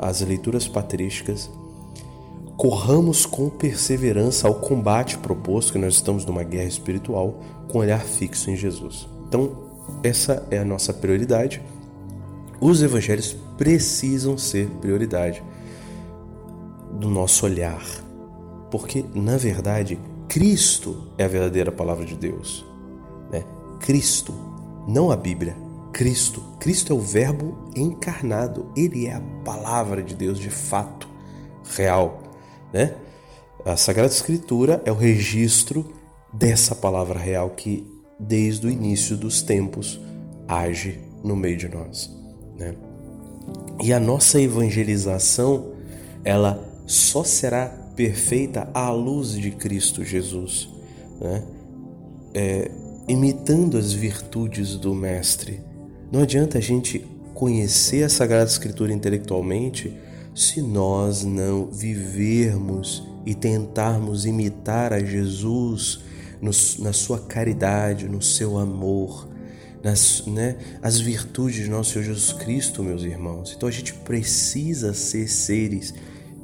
as 0.00 0.20
leituras 0.20 0.66
patrísticas, 0.66 1.50
corramos 2.58 3.24
com 3.24 3.48
perseverança 3.48 4.48
ao 4.48 4.56
combate 4.56 5.16
proposto, 5.16 5.72
que 5.72 5.78
nós 5.78 5.94
estamos 5.94 6.26
numa 6.26 6.42
guerra 6.42 6.66
espiritual, 6.66 7.40
com 7.68 7.78
olhar 7.78 8.00
fixo 8.00 8.50
em 8.50 8.56
Jesus. 8.56 9.08
Então, 9.28 9.52
essa 10.02 10.44
é 10.50 10.58
a 10.58 10.64
nossa 10.64 10.92
prioridade. 10.92 11.62
Os 12.60 12.82
evangelhos 12.82 13.36
precisam 13.56 14.36
ser 14.36 14.68
prioridade 14.80 15.40
do 16.98 17.08
nosso 17.08 17.46
olhar, 17.46 17.84
porque 18.72 19.04
na 19.14 19.36
verdade 19.36 19.96
Cristo 20.26 21.04
é 21.16 21.24
a 21.24 21.28
verdadeira 21.28 21.70
palavra 21.70 22.04
de 22.04 22.16
Deus, 22.16 22.66
né? 23.30 23.44
Cristo, 23.78 24.34
não 24.88 25.12
a 25.12 25.16
Bíblia, 25.16 25.56
Cristo. 25.92 26.42
Cristo 26.58 26.92
é 26.92 26.96
o 26.96 27.00
Verbo 27.00 27.70
encarnado. 27.76 28.66
Ele 28.76 29.06
é 29.06 29.14
a 29.14 29.22
palavra 29.44 30.02
de 30.02 30.14
Deus 30.14 30.40
de 30.40 30.50
fato, 30.50 31.08
real 31.76 32.27
né? 32.72 32.94
A 33.64 33.76
Sagrada 33.76 34.12
Escritura 34.12 34.80
é 34.84 34.92
o 34.92 34.94
registro 34.94 35.92
dessa 36.32 36.74
palavra 36.74 37.18
real 37.18 37.50
que, 37.50 37.86
desde 38.18 38.66
o 38.66 38.70
início 38.70 39.16
dos 39.16 39.42
tempos, 39.42 40.00
age 40.46 41.00
no 41.22 41.34
meio 41.34 41.56
de 41.56 41.68
nós. 41.68 42.10
Né? 42.56 42.74
E 43.82 43.92
a 43.92 44.00
nossa 44.00 44.40
evangelização, 44.40 45.72
ela 46.24 46.64
só 46.86 47.24
será 47.24 47.66
perfeita 47.94 48.68
à 48.72 48.90
luz 48.90 49.32
de 49.32 49.50
Cristo 49.50 50.04
Jesus, 50.04 50.68
né? 51.20 51.42
É, 52.32 52.70
imitando 53.08 53.76
as 53.76 53.92
virtudes 53.92 54.76
do 54.76 54.94
Mestre. 54.94 55.60
Não 56.12 56.20
adianta 56.20 56.58
a 56.58 56.60
gente 56.60 57.04
conhecer 57.34 58.04
a 58.04 58.08
Sagrada 58.08 58.48
Escritura 58.50 58.92
intelectualmente 58.92 59.92
se 60.38 60.62
nós 60.62 61.24
não 61.24 61.66
vivermos 61.66 63.02
e 63.26 63.34
tentarmos 63.34 64.24
imitar 64.24 64.92
a 64.92 65.00
Jesus 65.00 66.00
no, 66.40 66.52
na 66.78 66.92
sua 66.92 67.18
caridade, 67.18 68.08
no 68.08 68.22
seu 68.22 68.56
amor, 68.56 69.28
nas 69.82 70.24
né, 70.26 70.56
as 70.80 71.00
virtudes 71.00 71.64
de 71.64 71.68
nosso 71.68 71.92
Senhor 71.92 72.04
Jesus 72.04 72.32
Cristo, 72.32 72.84
meus 72.84 73.02
irmãos. 73.02 73.52
Então 73.56 73.68
a 73.68 73.72
gente 73.72 73.92
precisa 73.92 74.94
ser 74.94 75.28
seres 75.28 75.92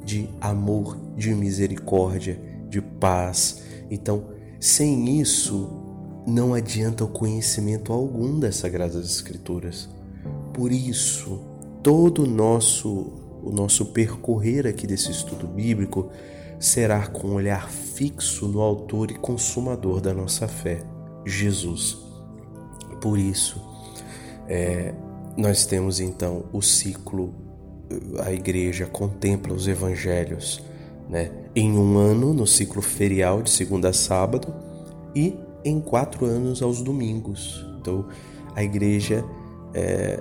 de 0.03 0.29
amor, 0.41 0.97
de 1.15 1.33
misericórdia, 1.33 2.37
de 2.69 2.81
paz. 2.81 3.61
Então, 3.89 4.25
sem 4.59 5.21
isso, 5.21 5.69
não 6.27 6.53
adianta 6.53 7.05
o 7.05 7.07
conhecimento 7.07 7.93
algum 7.93 8.37
das 8.41 8.57
Sagradas 8.57 9.05
Escrituras. 9.05 9.87
Por 10.53 10.73
isso, 10.73 11.39
todo 11.81 12.23
o 12.23 12.27
nosso 12.27 13.24
o 13.45 13.51
nosso 13.51 13.85
percorrer 13.85 14.65
aqui 14.65 14.87
desse 14.87 15.11
estudo 15.11 15.47
bíblico 15.47 16.09
será 16.59 17.05
com 17.07 17.27
um 17.27 17.33
olhar 17.35 17.69
fixo 17.69 18.47
no 18.47 18.59
autor 18.59 19.11
e 19.11 19.13
consumador 19.13 20.01
da 20.01 20.13
nossa 20.13 20.47
fé, 20.47 20.83
Jesus. 21.23 21.97
Por 22.99 23.19
isso, 23.19 23.61
é, 24.47 24.95
nós 25.37 25.65
temos 25.65 25.99
então 25.99 26.45
o 26.51 26.61
ciclo, 26.61 27.35
a 28.25 28.33
igreja 28.33 28.87
contempla 28.87 29.53
os 29.53 29.67
evangelhos 29.67 30.63
né, 31.07 31.31
em 31.55 31.77
um 31.77 31.99
ano, 31.99 32.33
no 32.33 32.47
ciclo 32.47 32.81
ferial 32.81 33.43
de 33.43 33.51
segunda 33.51 33.89
a 33.89 33.93
sábado, 33.93 34.51
e 35.15 35.37
em 35.63 35.79
quatro 35.79 36.25
anos 36.25 36.63
aos 36.63 36.81
domingos. 36.81 37.63
Então, 37.79 38.07
a 38.55 38.63
igreja 38.63 39.23
é, 39.73 40.19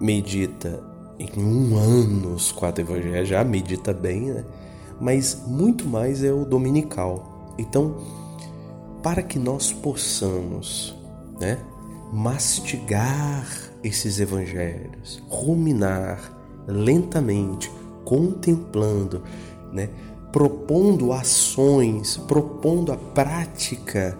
medita 0.00 0.87
em 1.18 1.42
um 1.42 1.76
ano 1.76 2.34
os 2.34 2.52
quatro 2.52 2.82
evangelhos, 2.82 3.28
já 3.28 3.42
medita 3.44 3.92
bem, 3.92 4.22
né? 4.22 4.44
Mas 5.00 5.42
muito 5.46 5.86
mais 5.86 6.22
é 6.22 6.32
o 6.32 6.44
dominical. 6.44 7.54
Então, 7.58 7.96
para 9.02 9.22
que 9.22 9.38
nós 9.38 9.72
possamos, 9.72 10.96
né, 11.40 11.58
mastigar 12.12 13.46
esses 13.82 14.18
evangelhos, 14.18 15.22
ruminar 15.28 16.32
lentamente, 16.66 17.70
contemplando, 18.04 19.22
né, 19.72 19.88
propondo 20.32 21.12
ações, 21.12 22.16
propondo 22.16 22.92
a 22.92 22.96
prática 22.96 24.18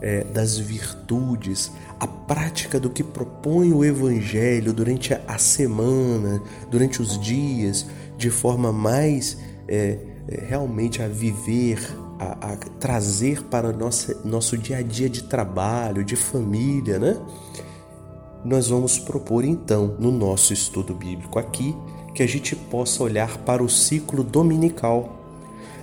é, 0.00 0.24
das 0.24 0.58
virtudes, 0.58 1.70
a 1.98 2.06
prática 2.06 2.80
do 2.80 2.88
que 2.88 3.02
propõe 3.02 3.72
o 3.72 3.84
Evangelho 3.84 4.72
durante 4.72 5.12
a 5.12 5.38
semana, 5.38 6.42
durante 6.70 7.02
os 7.02 7.18
dias, 7.20 7.86
de 8.16 8.30
forma 8.30 8.72
mais 8.72 9.36
é, 9.68 9.98
é, 10.28 10.44
realmente 10.46 11.02
a 11.02 11.08
viver, 11.08 11.78
a, 12.18 12.52
a, 12.52 12.56
trazer 12.78 13.42
para 13.44 13.72
nossa, 13.72 14.16
nosso 14.24 14.56
dia 14.56 14.78
a 14.78 14.82
dia 14.82 15.08
de 15.08 15.24
trabalho, 15.24 16.04
de 16.04 16.16
família, 16.16 16.98
né? 16.98 17.16
Nós 18.42 18.68
vamos 18.68 18.98
propor 18.98 19.44
então, 19.44 19.96
no 19.98 20.10
nosso 20.10 20.52
estudo 20.52 20.94
bíblico 20.94 21.38
aqui, 21.38 21.76
que 22.14 22.22
a 22.22 22.26
gente 22.26 22.56
possa 22.56 23.02
olhar 23.02 23.36
para 23.38 23.62
o 23.62 23.68
ciclo 23.68 24.24
dominical, 24.24 25.16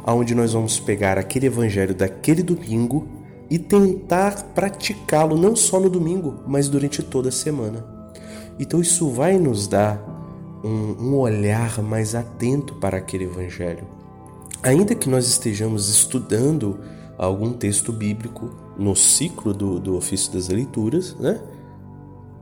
onde 0.06 0.34
nós 0.34 0.54
vamos 0.54 0.80
pegar 0.80 1.18
aquele 1.18 1.46
evangelho 1.46 1.94
daquele 1.94 2.42
domingo 2.42 3.17
e 3.50 3.58
tentar 3.58 4.54
praticá-lo 4.54 5.38
não 5.38 5.56
só 5.56 5.80
no 5.80 5.90
domingo, 5.90 6.36
mas 6.46 6.68
durante 6.68 7.02
toda 7.02 7.30
a 7.30 7.32
semana. 7.32 7.86
Então 8.60 8.82
isso 8.82 9.10
vai 9.10 9.38
nos 9.38 9.68
dar 9.68 10.02
um, 10.64 11.08
um 11.10 11.16
olhar 11.16 11.82
mais 11.82 12.16
atento 12.16 12.76
para 12.76 12.98
aquele 12.98 13.26
evangelho. 13.26 13.86
Ainda 14.64 14.96
que 14.96 15.10
nós 15.10 15.28
estejamos 15.28 15.88
estudando 15.90 16.80
algum 17.18 17.54
texto 17.54 17.92
bíblico 17.92 18.50
no 18.78 18.96
ciclo 18.96 19.54
do, 19.54 19.80
do 19.80 19.96
ofício 19.96 20.34
das 20.34 20.50
leituras, 20.50 21.16
né? 21.16 21.40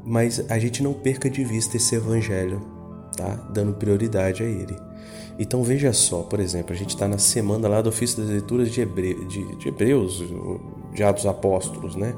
Mas 0.03 0.49
a 0.49 0.59
gente 0.59 0.83
não 0.83 0.93
perca 0.93 1.29
de 1.29 1.43
vista 1.43 1.77
esse 1.77 1.95
evangelho, 1.95 2.61
tá? 3.15 3.35
Dando 3.53 3.73
prioridade 3.73 4.43
a 4.43 4.45
ele. 4.45 4.75
Então 5.37 5.63
veja 5.63 5.91
só, 5.91 6.21
por 6.21 6.39
exemplo, 6.39 6.73
a 6.73 6.77
gente 6.77 6.91
está 6.91 7.07
na 7.07 7.17
semana 7.17 7.67
lá 7.67 7.81
do 7.81 7.89
ofício 7.89 8.21
das 8.21 8.29
leituras 8.29 8.71
de, 8.71 8.81
Hebre... 8.81 9.25
de, 9.25 9.55
de 9.57 9.67
Hebreus, 9.67 10.23
de 10.95 11.03
Atos 11.03 11.25
Apóstolos, 11.25 11.95
né? 11.95 12.15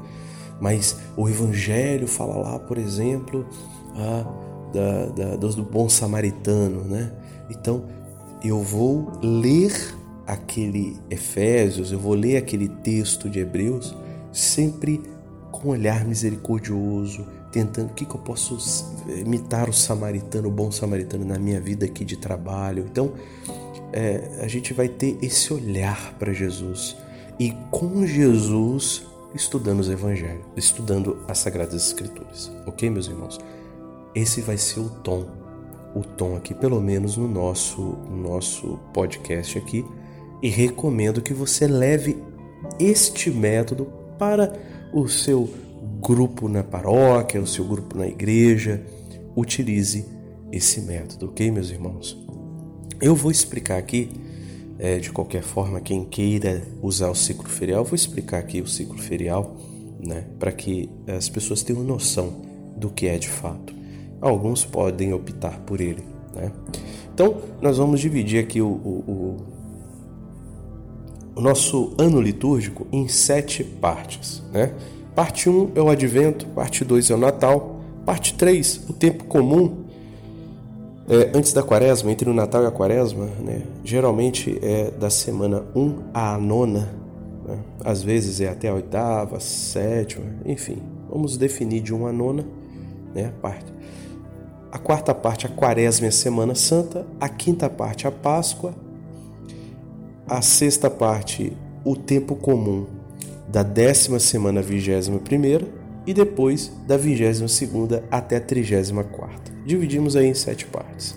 Mas 0.60 0.96
o 1.16 1.28
Evangelho 1.28 2.08
fala 2.08 2.36
lá, 2.36 2.58
por 2.58 2.78
exemplo, 2.78 3.46
a, 3.94 4.48
da, 4.72 5.36
da, 5.36 5.36
do 5.36 5.62
bom 5.62 5.88
samaritano, 5.88 6.84
né? 6.84 7.12
Então 7.50 7.84
eu 8.42 8.62
vou 8.62 9.12
ler 9.22 9.72
aquele 10.26 10.96
Efésios, 11.10 11.92
eu 11.92 11.98
vou 11.98 12.14
ler 12.14 12.36
aquele 12.36 12.68
texto 12.68 13.28
de 13.28 13.40
Hebreus 13.40 13.96
sempre 14.32 15.00
com 15.50 15.68
um 15.68 15.70
olhar 15.72 16.04
misericordioso, 16.04 17.26
tentando 17.50 17.90
o 17.90 17.94
que, 17.94 18.04
que 18.04 18.14
eu 18.14 18.20
posso 18.20 18.58
imitar 19.08 19.68
o 19.68 19.72
samaritano, 19.72 20.48
o 20.48 20.50
bom 20.50 20.70
samaritano 20.70 21.24
na 21.24 21.38
minha 21.38 21.60
vida 21.60 21.86
aqui 21.86 22.04
de 22.04 22.16
trabalho. 22.16 22.86
Então, 22.90 23.12
é, 23.92 24.38
a 24.42 24.46
gente 24.46 24.74
vai 24.74 24.88
ter 24.88 25.18
esse 25.22 25.52
olhar 25.52 26.14
para 26.18 26.32
Jesus 26.32 26.94
e 27.38 27.52
com 27.70 28.04
Jesus 28.06 29.06
estudando 29.34 29.80
os 29.80 29.88
evangelhos, 29.88 30.44
estudando 30.56 31.18
as 31.28 31.38
sagradas 31.38 31.86
escrituras. 31.86 32.50
OK, 32.66 32.88
meus 32.90 33.06
irmãos? 33.06 33.38
Esse 34.14 34.40
vai 34.40 34.56
ser 34.56 34.80
o 34.80 34.88
tom, 34.88 35.26
o 35.94 36.02
tom 36.02 36.36
aqui, 36.36 36.54
pelo 36.54 36.80
menos 36.80 37.16
no 37.16 37.28
nosso 37.28 37.96
nosso 38.10 38.78
podcast 38.92 39.58
aqui, 39.58 39.84
e 40.42 40.48
recomendo 40.48 41.20
que 41.20 41.34
você 41.34 41.66
leve 41.66 42.16
este 42.78 43.30
método 43.30 43.86
para 44.18 44.52
o 44.92 45.08
seu 45.08 45.48
grupo 46.00 46.48
na 46.48 46.62
paróquia, 46.62 47.40
o 47.40 47.46
seu 47.46 47.64
grupo 47.64 47.96
na 47.96 48.06
igreja. 48.06 48.82
Utilize 49.36 50.04
esse 50.50 50.80
método, 50.80 51.26
ok, 51.26 51.50
meus 51.50 51.70
irmãos? 51.70 52.18
Eu 53.00 53.14
vou 53.14 53.30
explicar 53.30 53.78
aqui 53.78 54.10
é, 54.78 54.98
de 54.98 55.10
qualquer 55.10 55.42
forma, 55.42 55.80
quem 55.80 56.04
queira 56.04 56.62
usar 56.80 57.10
o 57.10 57.14
ciclo 57.14 57.48
ferial, 57.48 57.84
vou 57.84 57.94
explicar 57.94 58.38
aqui 58.38 58.60
o 58.60 58.66
ciclo 58.66 58.98
ferial, 58.98 59.56
né, 59.98 60.26
para 60.38 60.52
que 60.52 60.88
as 61.06 61.28
pessoas 61.28 61.62
tenham 61.62 61.82
noção 61.82 62.42
do 62.76 62.88
que 62.88 63.06
é 63.06 63.18
de 63.18 63.28
fato. 63.28 63.74
Alguns 64.20 64.64
podem 64.64 65.12
optar 65.12 65.60
por 65.60 65.80
ele. 65.80 66.04
Né? 66.34 66.52
Então, 67.12 67.38
nós 67.60 67.78
vamos 67.78 68.00
dividir 68.00 68.38
aqui 68.40 68.60
o, 68.60 68.68
o, 68.68 69.04
o, 69.06 69.36
o 71.36 71.40
nosso 71.40 71.94
ano 71.98 72.20
litúrgico 72.20 72.86
em 72.92 73.08
sete 73.08 73.64
partes. 73.64 74.42
Né? 74.52 74.72
Parte 75.14 75.50
1 75.50 75.72
é 75.74 75.82
o 75.82 75.88
Advento, 75.88 76.46
parte 76.46 76.84
2 76.84 77.10
é 77.10 77.14
o 77.14 77.18
Natal, 77.18 77.80
parte 78.06 78.34
3, 78.34 78.84
o 78.88 78.92
tempo 78.92 79.24
comum, 79.24 79.77
é, 81.08 81.30
antes 81.34 81.52
da 81.52 81.62
quaresma, 81.62 82.12
entre 82.12 82.28
o 82.28 82.34
Natal 82.34 82.62
e 82.62 82.66
a 82.66 82.70
quaresma, 82.70 83.26
né, 83.40 83.62
geralmente 83.82 84.58
é 84.62 84.90
da 84.90 85.08
semana 85.08 85.64
1 85.74 86.02
à 86.12 86.36
nona, 86.36 86.88
né, 87.46 87.58
às 87.84 88.02
vezes 88.02 88.40
é 88.40 88.48
até 88.48 88.68
a 88.68 88.74
oitava, 88.74 89.40
sétima, 89.40 90.26
enfim, 90.44 90.82
vamos 91.08 91.36
definir 91.36 91.80
de 91.80 91.94
1 91.94 92.06
à 92.06 92.12
nona, 92.12 92.46
né, 93.14 93.26
a 93.26 93.40
parte. 93.40 93.72
A 94.70 94.78
quarta 94.78 95.14
parte, 95.14 95.46
a 95.46 95.48
quaresma 95.48 96.06
é 96.06 96.08
a 96.10 96.12
Semana 96.12 96.54
Santa, 96.54 97.06
a 97.18 97.26
quinta 97.26 97.70
parte, 97.70 98.06
a 98.06 98.10
Páscoa, 98.10 98.74
a 100.28 100.42
sexta 100.42 100.90
parte, 100.90 101.56
o 101.86 101.96
tempo 101.96 102.36
comum 102.36 102.84
da 103.48 103.62
décima 103.62 104.18
semana, 104.18 104.60
vigésima 104.60 105.18
primeira, 105.18 105.66
e 106.08 106.14
depois 106.14 106.72
da 106.86 106.96
vigésima 106.96 107.48
segunda 107.48 108.02
até 108.10 108.36
a 108.36 108.40
trigésima 108.40 109.04
quarta 109.04 109.52
dividimos 109.68 110.16
aí 110.16 110.26
em 110.26 110.34
sete 110.34 110.64
partes. 110.64 111.14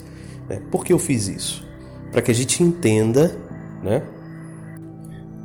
Né? 0.49 0.61
Por 0.69 0.83
que 0.83 0.91
eu 0.91 0.99
fiz 0.99 1.29
isso? 1.29 1.65
Para 2.11 2.21
que 2.21 2.29
a 2.29 2.35
gente 2.35 2.61
entenda 2.61 3.33
né, 3.81 4.03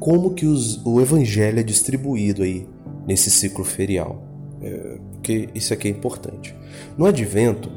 como 0.00 0.34
que 0.34 0.44
os, 0.44 0.84
o 0.84 1.00
evangelho 1.00 1.60
é 1.60 1.62
distribuído 1.62 2.42
aí 2.42 2.68
nesse 3.06 3.30
ciclo 3.30 3.64
ferial. 3.64 4.26
É, 4.60 4.98
porque 5.12 5.48
isso 5.54 5.72
aqui 5.72 5.86
é 5.86 5.90
importante. 5.92 6.56
No 6.98 7.06
advento, 7.06 7.70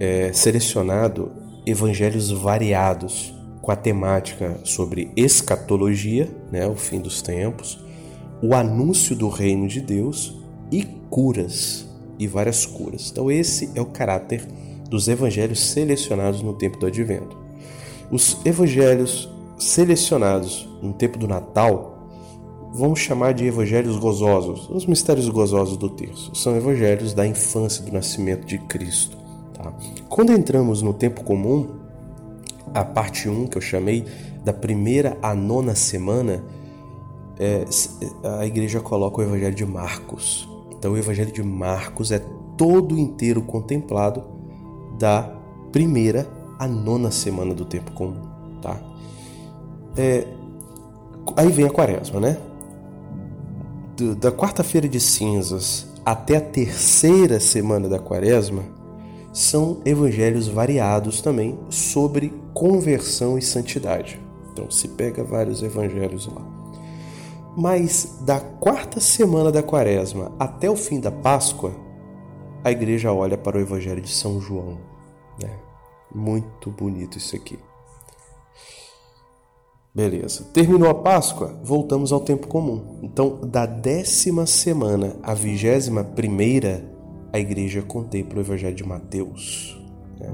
é 0.00 0.32
selecionado 0.32 1.30
evangelhos 1.66 2.30
variados 2.30 3.34
com 3.60 3.70
a 3.70 3.76
temática 3.76 4.58
sobre 4.64 5.10
escatologia, 5.14 6.28
né, 6.50 6.66
o 6.66 6.76
fim 6.76 7.00
dos 7.00 7.20
tempos, 7.20 7.78
o 8.40 8.54
anúncio 8.54 9.14
do 9.14 9.28
reino 9.28 9.68
de 9.68 9.82
Deus 9.82 10.38
e 10.70 10.84
curas 11.10 11.86
e 12.18 12.26
várias 12.26 12.66
curas. 12.66 13.10
Então, 13.10 13.30
esse 13.30 13.70
é 13.74 13.80
o 13.80 13.86
caráter 13.86 14.46
dos 14.88 15.08
evangelhos 15.08 15.60
selecionados 15.60 16.42
no 16.42 16.52
tempo 16.54 16.78
do 16.78 16.86
advento. 16.86 17.36
Os 18.10 18.38
evangelhos 18.44 19.28
selecionados 19.58 20.68
no 20.82 20.92
tempo 20.92 21.18
do 21.18 21.28
Natal 21.28 21.98
vamos 22.72 23.00
chamar 23.00 23.34
de 23.34 23.46
evangelhos 23.46 23.96
gozosos, 23.98 24.68
os 24.70 24.86
mistérios 24.86 25.28
gozosos 25.28 25.76
do 25.76 25.88
terço. 25.88 26.34
São 26.34 26.56
evangelhos 26.56 27.12
da 27.12 27.26
infância 27.26 27.84
do 27.84 27.92
nascimento 27.92 28.46
de 28.46 28.58
Cristo. 28.58 29.16
Tá? 29.54 29.72
Quando 30.08 30.32
entramos 30.32 30.82
no 30.82 30.92
tempo 30.92 31.22
comum, 31.24 31.68
a 32.74 32.84
parte 32.84 33.28
1 33.28 33.46
que 33.46 33.58
eu 33.58 33.62
chamei 33.62 34.04
da 34.44 34.52
primeira 34.52 35.16
à 35.22 35.34
nona 35.34 35.74
semana, 35.74 36.44
é, 37.38 37.64
a 38.38 38.46
igreja 38.46 38.80
coloca 38.80 39.20
o 39.20 39.22
evangelho 39.22 39.54
de 39.54 39.64
Marcos. 39.64 40.47
Então, 40.78 40.92
o 40.92 40.96
Evangelho 40.96 41.32
de 41.32 41.42
Marcos 41.42 42.12
é 42.12 42.20
todo 42.56 42.98
inteiro 42.98 43.42
contemplado 43.42 44.22
da 44.98 45.22
primeira 45.72 46.26
à 46.58 46.66
nona 46.66 47.10
semana 47.10 47.54
do 47.54 47.64
tempo 47.64 47.92
comum, 47.92 48.22
tá? 48.60 48.80
É, 49.96 50.26
aí 51.36 51.50
vem 51.50 51.66
a 51.66 51.70
quaresma, 51.70 52.20
né? 52.20 52.36
Da 54.20 54.30
quarta-feira 54.30 54.88
de 54.88 55.00
cinzas 55.00 55.86
até 56.04 56.36
a 56.36 56.40
terceira 56.40 57.38
semana 57.40 57.88
da 57.88 57.98
quaresma 57.98 58.62
são 59.32 59.82
evangelhos 59.84 60.48
variados 60.48 61.20
também 61.20 61.58
sobre 61.68 62.32
conversão 62.54 63.36
e 63.36 63.42
santidade. 63.42 64.20
Então 64.52 64.70
se 64.70 64.88
pega 64.88 65.22
vários 65.22 65.62
evangelhos 65.62 66.26
lá. 66.26 66.57
Mas 67.56 68.18
da 68.22 68.40
quarta 68.40 69.00
semana 69.00 69.50
da 69.50 69.62
quaresma 69.62 70.32
até 70.38 70.70
o 70.70 70.76
fim 70.76 71.00
da 71.00 71.10
Páscoa, 71.10 71.72
a 72.62 72.70
igreja 72.70 73.12
olha 73.12 73.36
para 73.36 73.56
o 73.56 73.60
Evangelho 73.60 74.00
de 74.00 74.10
São 74.10 74.40
João. 74.40 74.78
Né? 75.40 75.50
Muito 76.14 76.70
bonito 76.70 77.18
isso 77.18 77.34
aqui. 77.36 77.58
Beleza. 79.94 80.44
Terminou 80.52 80.88
a 80.88 80.94
Páscoa, 80.94 81.58
voltamos 81.62 82.12
ao 82.12 82.20
tempo 82.20 82.46
comum. 82.46 83.00
Então, 83.02 83.40
da 83.42 83.66
décima 83.66 84.46
semana 84.46 85.16
à 85.22 85.34
vigésima 85.34 86.04
primeira, 86.04 86.84
a 87.32 87.38
igreja 87.38 87.82
contempla 87.82 88.38
o 88.38 88.42
Evangelho 88.42 88.74
de 88.74 88.84
Mateus. 88.84 89.76
Né? 90.20 90.32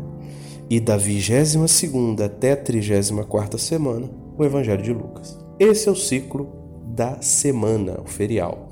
E 0.68 0.80
da 0.80 0.96
vigésima 0.96 1.68
segunda 1.68 2.26
até 2.26 2.52
a 2.52 2.56
trigésima 2.56 3.24
quarta 3.24 3.56
semana, 3.56 4.10
o 4.36 4.44
Evangelho 4.44 4.82
de 4.82 4.92
Lucas. 4.92 5.38
Esse 5.58 5.88
é 5.88 5.92
o 5.92 5.96
ciclo 5.96 6.63
da 6.86 7.20
semana, 7.20 8.00
o 8.00 8.08
ferial. 8.08 8.68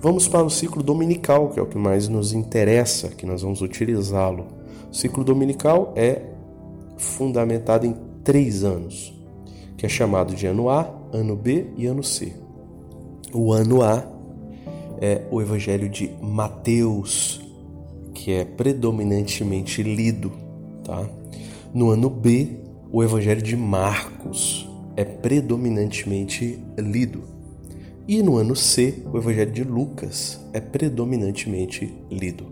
Vamos 0.00 0.28
para 0.28 0.44
o 0.44 0.50
ciclo 0.50 0.82
dominical, 0.82 1.50
que 1.50 1.58
é 1.58 1.62
o 1.62 1.66
que 1.66 1.78
mais 1.78 2.08
nos 2.08 2.32
interessa, 2.32 3.08
que 3.08 3.26
nós 3.26 3.42
vamos 3.42 3.62
utilizá-lo. 3.62 4.46
O 4.90 4.94
ciclo 4.94 5.24
dominical 5.24 5.92
é 5.96 6.22
fundamentado 6.96 7.86
em 7.86 7.96
três 8.22 8.62
anos, 8.62 9.14
que 9.76 9.86
é 9.86 9.88
chamado 9.88 10.34
de 10.34 10.46
ano 10.46 10.68
A, 10.68 10.88
ano 11.12 11.34
B 11.34 11.66
e 11.76 11.86
ano 11.86 12.02
C. 12.02 12.32
O 13.32 13.52
ano 13.52 13.82
A 13.82 14.06
é 15.00 15.22
o 15.30 15.40
Evangelho 15.40 15.88
de 15.88 16.10
Mateus, 16.22 17.40
que 18.14 18.32
é 18.32 18.44
predominantemente 18.44 19.82
lido, 19.82 20.32
tá? 20.84 21.08
No 21.74 21.90
ano 21.90 22.08
B, 22.08 22.60
o 22.90 23.02
Evangelho 23.02 23.42
de 23.42 23.56
Marcos 23.56 24.68
é 24.96 25.04
predominantemente 25.04 26.58
lido. 26.78 27.35
E 28.08 28.22
no 28.22 28.36
ano 28.36 28.54
C, 28.54 29.02
o 29.12 29.18
Evangelho 29.18 29.50
de 29.50 29.64
Lucas 29.64 30.38
é 30.52 30.60
predominantemente 30.60 31.92
lido. 32.08 32.46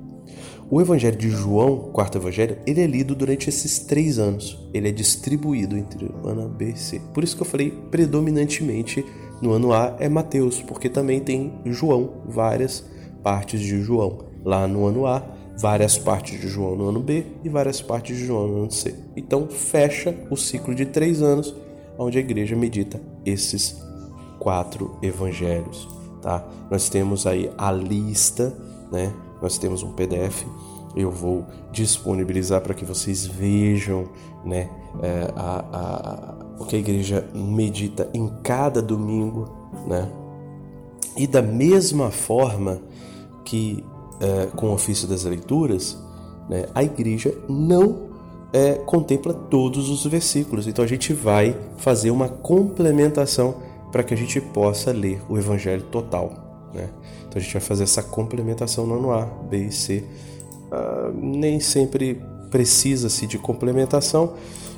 O 0.68 0.80
Evangelho 0.80 1.16
de 1.16 1.30
João, 1.30 1.90
quarto 1.92 2.18
Evangelho, 2.18 2.58
ele 2.66 2.80
é 2.80 2.86
lido 2.88 3.14
durante 3.14 3.48
esses 3.48 3.78
três 3.78 4.18
anos. 4.18 4.58
Ele 4.74 4.88
é 4.88 4.90
distribuído 4.90 5.76
entre 5.76 6.06
o 6.06 6.26
ano 6.26 6.48
B 6.48 6.70
e 6.70 6.76
C. 6.76 7.00
Por 7.12 7.22
isso 7.22 7.36
que 7.36 7.42
eu 7.42 7.46
falei 7.46 7.70
predominantemente 7.70 9.04
no 9.40 9.52
ano 9.52 9.72
A 9.72 9.96
é 10.00 10.08
Mateus, 10.08 10.60
porque 10.60 10.88
também 10.88 11.20
tem 11.20 11.52
João, 11.66 12.22
várias 12.26 12.84
partes 13.22 13.60
de 13.60 13.80
João. 13.80 14.24
Lá 14.44 14.66
no 14.66 14.86
ano 14.86 15.06
A, 15.06 15.24
várias 15.56 15.96
partes 15.96 16.40
de 16.40 16.48
João 16.48 16.74
no 16.74 16.88
ano 16.88 16.98
B 16.98 17.26
e 17.44 17.48
várias 17.48 17.80
partes 17.80 18.16
de 18.16 18.24
João 18.24 18.48
no 18.48 18.62
ano 18.62 18.72
C. 18.72 18.92
Então 19.16 19.46
fecha 19.46 20.12
o 20.28 20.36
ciclo 20.36 20.74
de 20.74 20.86
três 20.86 21.22
anos, 21.22 21.54
onde 21.96 22.18
a 22.18 22.20
igreja 22.20 22.56
medita 22.56 23.00
esses 23.24 23.83
quatro 24.38 24.96
evangelhos. 25.02 25.88
Tá? 26.22 26.44
Nós 26.70 26.88
temos 26.88 27.26
aí 27.26 27.50
a 27.58 27.70
lista, 27.70 28.56
né? 28.90 29.12
nós 29.42 29.58
temos 29.58 29.82
um 29.82 29.92
PDF 29.92 30.44
eu 30.96 31.10
vou 31.10 31.44
disponibilizar 31.72 32.60
para 32.60 32.72
que 32.72 32.84
vocês 32.84 33.26
vejam 33.26 34.08
né, 34.44 34.70
é, 35.02 35.32
a, 35.34 35.64
a, 35.72 36.62
o 36.62 36.64
que 36.64 36.76
a 36.76 36.78
igreja 36.78 37.28
medita 37.34 38.08
em 38.14 38.28
cada 38.42 38.80
domingo. 38.80 39.48
Né? 39.86 40.08
E 41.16 41.26
da 41.26 41.42
mesma 41.42 42.10
forma 42.10 42.80
que 43.44 43.84
é, 44.20 44.46
com 44.54 44.68
o 44.68 44.72
ofício 44.72 45.08
das 45.08 45.24
leituras, 45.24 45.98
né, 46.48 46.66
a 46.74 46.84
igreja 46.84 47.36
não 47.48 48.14
é, 48.52 48.74
contempla 48.74 49.34
todos 49.34 49.90
os 49.90 50.06
versículos. 50.06 50.68
Então 50.68 50.84
a 50.84 50.88
gente 50.88 51.12
vai 51.12 51.56
fazer 51.76 52.10
uma 52.12 52.28
complementação 52.28 53.56
para 53.94 54.02
que 54.02 54.12
a 54.12 54.16
gente 54.16 54.40
possa 54.40 54.90
ler 54.90 55.22
o 55.28 55.38
evangelho 55.38 55.84
total. 55.84 56.68
Né? 56.74 56.88
Então 57.20 57.34
a 57.36 57.38
gente 57.38 57.52
vai 57.52 57.62
fazer 57.62 57.84
essa 57.84 58.02
complementação 58.02 58.84
no 58.88 58.96
ano 58.96 59.12
A, 59.12 59.24
B 59.24 59.66
e 59.66 59.70
C 59.70 60.02
ah, 60.72 61.12
nem 61.14 61.60
sempre 61.60 62.20
precisa-se 62.50 63.24
de 63.28 63.38
complementação 63.38 64.34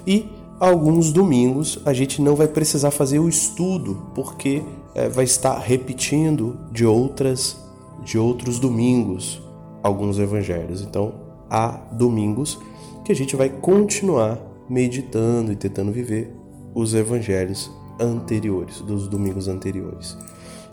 e 0.07 0.29
alguns 0.61 1.11
domingos 1.13 1.79
a 1.87 1.95
gente 1.95 2.21
não 2.21 2.37
vai 2.37 2.47
precisar 2.47 2.91
fazer 2.91 3.19
o 3.19 3.27
estudo 3.27 4.07
porque 4.15 4.63
é, 4.95 5.09
vai 5.09 5.25
estar 5.25 5.59
repetindo 5.61 6.59
de 6.71 6.85
outras 6.85 7.57
de 8.05 8.19
outros 8.19 8.59
domingos 8.59 9.41
alguns 9.83 10.19
evangelhos. 10.19 10.83
Então 10.83 11.15
há 11.49 11.69
domingos 11.91 12.59
que 13.03 13.13
a 13.13 13.17
gente 13.17 13.35
vai 13.35 13.49
continuar 13.49 14.39
meditando 14.69 15.53
e 15.53 15.57
tentando 15.57 15.91
viver 15.91 16.31
os 16.75 16.93
evangelhos 16.93 17.71
anteriores, 18.01 18.81
dos 18.81 19.09
domingos 19.09 19.49
anteriores. 19.49 20.17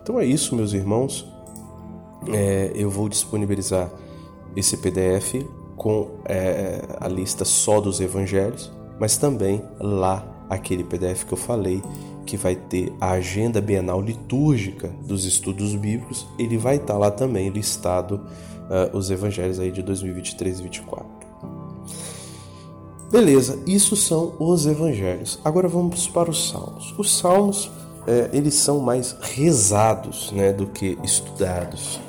Então 0.02 0.20
é 0.20 0.26
isso, 0.26 0.56
meus 0.56 0.74
irmãos. 0.74 1.28
É, 2.32 2.72
eu 2.76 2.90
vou 2.90 3.10
disponibilizar 3.10 3.92
esse 4.56 4.78
PDF 4.78 5.46
com 5.76 6.20
é, 6.26 6.82
a 7.00 7.08
lista 7.08 7.44
só 7.44 7.82
dos 7.82 8.00
evangelhos, 8.00 8.72
mas 9.00 9.18
também 9.18 9.62
lá 9.80 10.26
aquele 10.50 10.84
PDF 10.84 11.24
que 11.26 11.34
eu 11.34 11.38
falei 11.38 11.82
que 12.26 12.38
vai 12.38 12.56
ter 12.56 12.94
a 13.00 13.12
agenda 13.12 13.60
bienal 13.60 14.02
litúrgica 14.02 14.90
dos 15.06 15.26
estudos 15.26 15.76
bíblicos, 15.76 16.26
ele 16.40 16.58
vai 16.58 16.78
estar 16.78 16.98
lá 16.98 17.12
também 17.12 17.50
listado 17.50 18.16
uh, 18.16 18.98
os 18.98 19.12
evangelhos 19.12 19.60
aí 19.60 19.72
de 19.72 19.82
2023 19.82 20.60
e 20.60 20.62
2024. 20.62 21.13
Beleza, 23.14 23.60
isso 23.66 23.96
são 23.96 24.36
os 24.40 24.66
evangelhos. 24.66 25.40
Agora 25.46 25.70
vamos 25.70 26.08
para 26.10 26.30
os 26.30 26.50
salmos. 26.50 26.94
Os 26.98 27.18
salmos 27.18 27.72
é, 28.06 28.30
eles 28.34 28.56
são 28.56 28.80
mais 28.80 29.16
rezados 29.22 30.32
né, 30.34 30.52
do 30.52 30.68
que 30.68 30.98
estudados 31.02 32.02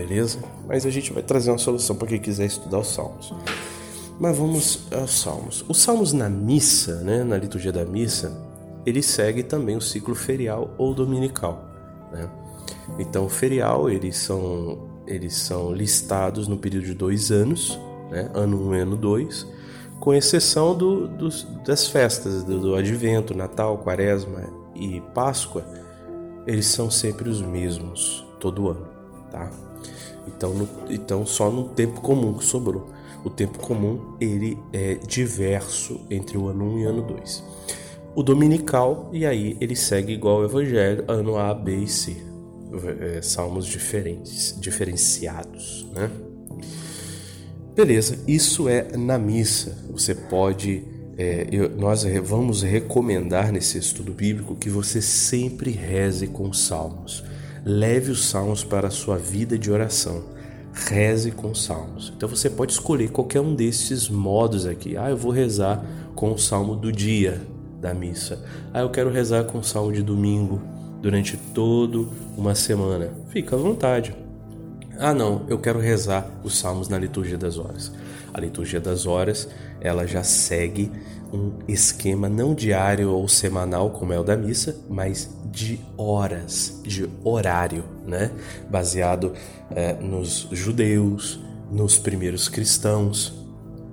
beleza? 0.00 0.38
Mas 0.66 0.86
a 0.86 0.90
gente 0.90 1.12
vai 1.12 1.22
trazer 1.22 1.50
uma 1.50 1.58
solução 1.58 1.96
para 1.96 2.08
quem 2.08 2.20
quiser 2.20 2.46
estudar 2.46 2.78
os 2.78 2.88
Salmos. 2.88 3.34
Mas 4.18 4.36
vamos 4.36 4.86
aos 4.92 5.20
Salmos. 5.20 5.64
Os 5.68 5.80
Salmos 5.80 6.12
na 6.12 6.28
missa, 6.28 6.96
né, 7.02 7.22
na 7.24 7.36
liturgia 7.36 7.72
da 7.72 7.84
missa, 7.84 8.36
ele 8.86 9.02
segue 9.02 9.42
também 9.42 9.76
o 9.76 9.80
ciclo 9.80 10.14
ferial 10.14 10.70
ou 10.78 10.94
dominical, 10.94 11.64
né? 12.12 12.28
Então, 12.98 13.26
o 13.26 13.28
ferial, 13.28 13.90
eles 13.90 14.16
são, 14.16 14.88
eles 15.06 15.36
são 15.36 15.72
listados 15.72 16.48
no 16.48 16.56
período 16.56 16.86
de 16.86 16.94
dois 16.94 17.30
anos, 17.30 17.78
né? 18.10 18.30
ano 18.34 18.56
1 18.56 18.68
um, 18.68 18.74
e 18.74 18.80
ano 18.80 18.96
2, 18.96 19.46
com 20.00 20.14
exceção 20.14 20.74
do, 20.74 21.06
dos, 21.06 21.46
das 21.64 21.86
festas 21.86 22.42
do, 22.42 22.58
do 22.58 22.74
Advento, 22.74 23.36
Natal, 23.36 23.76
Quaresma 23.78 24.48
e 24.74 25.00
Páscoa, 25.14 25.62
eles 26.46 26.66
são 26.66 26.90
sempre 26.90 27.28
os 27.28 27.42
mesmos 27.42 28.26
todo 28.40 28.70
ano, 28.70 28.88
tá? 29.30 29.50
Então, 30.26 30.54
no, 30.54 30.68
então 30.88 31.26
só 31.26 31.50
no 31.50 31.68
tempo 31.68 32.00
comum 32.00 32.34
que 32.34 32.44
sobrou. 32.44 32.88
O 33.22 33.28
tempo 33.28 33.58
comum 33.58 34.16
ele 34.18 34.58
é 34.72 34.94
diverso 34.94 36.00
entre 36.10 36.38
o 36.38 36.48
ano 36.48 36.64
1 36.64 36.78
e 36.78 36.86
o 36.86 36.88
ano 36.88 37.02
2. 37.02 37.44
O 38.14 38.22
dominical, 38.22 39.10
e 39.12 39.26
aí 39.26 39.56
ele 39.60 39.76
segue 39.76 40.14
igual 40.14 40.38
ao 40.38 40.44
evangelho, 40.44 41.04
ano 41.06 41.36
A, 41.36 41.52
B 41.52 41.76
e 41.76 41.86
C. 41.86 42.16
É, 43.00 43.20
salmos 43.20 43.66
diferentes, 43.66 44.56
diferenciados, 44.58 45.86
né? 45.92 46.10
Beleza, 47.80 48.18
isso 48.28 48.68
é 48.68 48.94
na 48.94 49.18
missa. 49.18 49.74
Você 49.90 50.14
pode, 50.14 50.84
é, 51.16 51.46
eu, 51.50 51.70
nós 51.70 52.04
vamos 52.22 52.62
recomendar 52.62 53.50
nesse 53.50 53.78
estudo 53.78 54.12
bíblico 54.12 54.54
que 54.54 54.68
você 54.68 55.00
sempre 55.00 55.70
reze 55.70 56.26
com 56.26 56.52
salmos. 56.52 57.24
Leve 57.64 58.10
os 58.10 58.26
salmos 58.26 58.62
para 58.62 58.88
a 58.88 58.90
sua 58.90 59.16
vida 59.16 59.58
de 59.58 59.70
oração. 59.70 60.24
Reze 60.74 61.30
com 61.30 61.54
salmos. 61.54 62.12
Então 62.14 62.28
você 62.28 62.50
pode 62.50 62.72
escolher 62.72 63.10
qualquer 63.12 63.40
um 63.40 63.54
desses 63.54 64.10
modos 64.10 64.66
aqui. 64.66 64.98
Ah, 64.98 65.08
eu 65.08 65.16
vou 65.16 65.32
rezar 65.32 65.82
com 66.14 66.34
o 66.34 66.38
salmo 66.38 66.76
do 66.76 66.92
dia 66.92 67.40
da 67.80 67.94
missa. 67.94 68.44
Ah, 68.74 68.80
eu 68.80 68.90
quero 68.90 69.10
rezar 69.10 69.44
com 69.44 69.56
o 69.56 69.64
salmo 69.64 69.90
de 69.90 70.02
domingo 70.02 70.60
durante 71.00 71.34
toda 71.54 72.06
uma 72.36 72.54
semana. 72.54 73.10
Fica 73.30 73.56
à 73.56 73.58
vontade. 73.58 74.14
Ah, 75.02 75.14
não, 75.14 75.46
eu 75.48 75.58
quero 75.58 75.80
rezar 75.80 76.30
os 76.44 76.58
salmos 76.58 76.90
na 76.90 76.98
liturgia 76.98 77.38
das 77.38 77.56
horas. 77.56 77.90
A 78.34 78.38
liturgia 78.38 78.78
das 78.78 79.06
horas, 79.06 79.48
ela 79.80 80.06
já 80.06 80.22
segue 80.22 80.92
um 81.32 81.52
esquema 81.66 82.28
não 82.28 82.54
diário 82.54 83.10
ou 83.10 83.26
semanal 83.26 83.88
como 83.88 84.12
é 84.12 84.20
o 84.20 84.22
da 84.22 84.36
missa, 84.36 84.76
mas 84.90 85.30
de 85.50 85.80
horas, 85.96 86.82
de 86.82 87.08
horário, 87.24 87.82
né? 88.06 88.30
Baseado 88.68 89.32
é, 89.70 89.94
nos 89.94 90.46
judeus, 90.52 91.40
nos 91.72 91.98
primeiros 91.98 92.50
cristãos 92.50 93.32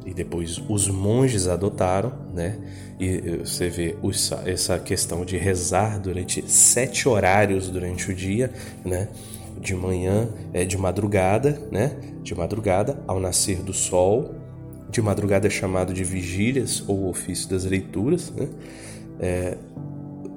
e 0.05 0.13
depois 0.13 0.61
os 0.67 0.89
monges 0.89 1.47
adotaram, 1.47 2.11
né? 2.33 2.57
E 2.99 3.37
você 3.45 3.69
vê 3.69 3.95
essa 4.45 4.77
questão 4.77 5.23
de 5.23 5.37
rezar 5.37 6.01
durante 6.01 6.43
sete 6.51 7.07
horários 7.07 7.69
durante 7.69 8.11
o 8.11 8.13
dia, 8.13 8.51
né? 8.83 9.07
De 9.59 9.75
manhã, 9.75 10.29
é, 10.53 10.65
de 10.65 10.77
madrugada, 10.77 11.61
né? 11.71 11.97
De 12.21 12.35
madrugada 12.35 13.01
ao 13.07 13.19
nascer 13.19 13.61
do 13.61 13.73
sol, 13.73 14.35
de 14.89 15.01
madrugada 15.01 15.47
é 15.47 15.49
chamado 15.49 15.93
de 15.93 16.03
vigílias 16.03 16.83
ou 16.87 17.09
ofício 17.09 17.49
das 17.49 17.65
leituras, 17.65 18.31
né? 18.31 18.47
É, 19.19 19.57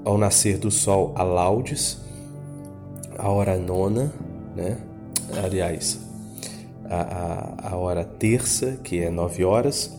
ao 0.05 0.17
nascer 0.19 0.59
do 0.59 0.71
sol 0.71 1.13
a 1.15 1.23
laudes, 1.23 1.99
a 3.19 3.29
hora 3.29 3.57
nona, 3.59 4.13
né? 4.57 4.79
aliás, 5.43 6.01
a, 6.85 7.01
a, 7.01 7.71
a 7.73 7.77
hora 7.77 8.05
terça, 8.05 8.79
que 8.83 9.01
é 9.01 9.11
nove 9.11 9.45
horas, 9.45 9.97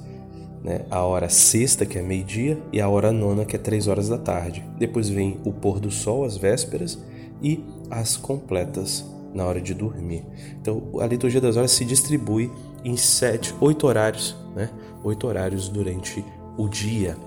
né? 0.64 0.82
a 0.90 1.02
hora 1.02 1.30
sexta, 1.30 1.86
que 1.86 1.98
é 1.98 2.02
meio-dia, 2.02 2.58
e 2.74 2.82
a 2.82 2.90
hora 2.90 3.12
nona, 3.12 3.46
que 3.46 3.56
é 3.56 3.60
três 3.60 3.88
horas 3.88 4.10
da 4.10 4.18
tarde. 4.18 4.66
Depois 4.78 5.08
vem 5.08 5.40
o 5.46 5.52
pôr 5.54 5.80
do 5.80 5.92
sol, 5.92 6.26
as 6.26 6.36
vésperas, 6.36 6.98
e 7.42 7.64
as 7.90 8.18
completas 8.18 9.04
na 9.34 9.46
hora 9.46 9.62
de 9.62 9.74
dormir. 9.74 10.24
Então, 10.62 10.84
a 11.00 11.08
liturgia 11.08 11.42
das 11.42 11.58
horas 11.58 11.72
se 11.72 11.86
distribui 11.86 12.52
em 12.84 12.98
sete, 12.98 13.54
oito 13.60 13.88
horários, 13.88 14.36
né? 14.56 14.70
Oito 15.04 15.28
horários 15.28 15.70
durante 15.70 16.24
o 16.58 16.68
dia. 16.68 17.18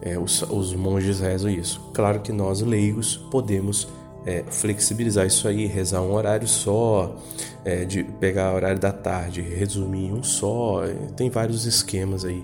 É, 0.00 0.18
os, 0.18 0.42
os, 0.42 0.74
monges 0.74 1.20
rezam 1.20 1.50
isso. 1.50 1.80
Claro 1.94 2.20
que 2.20 2.32
nós, 2.32 2.60
leigos, 2.60 3.16
podemos 3.30 3.88
é, 4.26 4.42
flexibilizar 4.48 5.26
isso 5.26 5.46
aí, 5.46 5.66
rezar 5.66 6.02
um 6.02 6.12
horário 6.12 6.46
só, 6.46 7.16
é, 7.64 7.84
de 7.84 8.02
pegar 8.02 8.52
o 8.52 8.56
horário 8.56 8.80
da 8.80 8.92
tarde, 8.92 9.40
resumir 9.40 10.12
um 10.12 10.22
só. 10.22 10.84
É, 10.84 10.92
tem 11.16 11.30
vários 11.30 11.66
esquemas 11.66 12.24
aí 12.24 12.42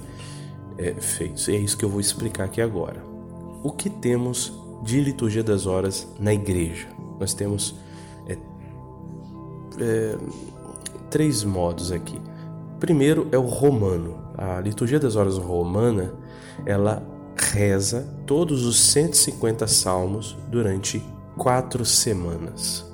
é, 0.78 0.94
feitos. 0.94 1.48
E 1.48 1.56
é 1.56 1.58
isso 1.58 1.76
que 1.76 1.84
eu 1.84 1.90
vou 1.90 2.00
explicar 2.00 2.44
aqui 2.44 2.60
agora. 2.60 3.02
O 3.62 3.72
que 3.72 3.90
temos 3.90 4.52
de 4.82 5.00
liturgia 5.00 5.42
das 5.42 5.66
horas 5.66 6.06
na 6.18 6.32
igreja? 6.32 6.88
Nós 7.18 7.34
temos 7.34 7.74
é, 9.80 10.16
três 11.10 11.44
modos 11.44 11.92
aqui. 11.92 12.20
Primeiro 12.78 13.28
é 13.32 13.38
o 13.38 13.46
romano. 13.46 14.18
A 14.36 14.60
liturgia 14.60 15.00
das 15.00 15.16
horas 15.16 15.36
romana, 15.36 16.12
ela 16.66 17.02
reza 17.36 18.06
todos 18.26 18.64
os 18.64 18.78
150 18.78 19.66
salmos 19.66 20.36
durante 20.48 21.02
quatro 21.36 21.84
semanas. 21.84 22.84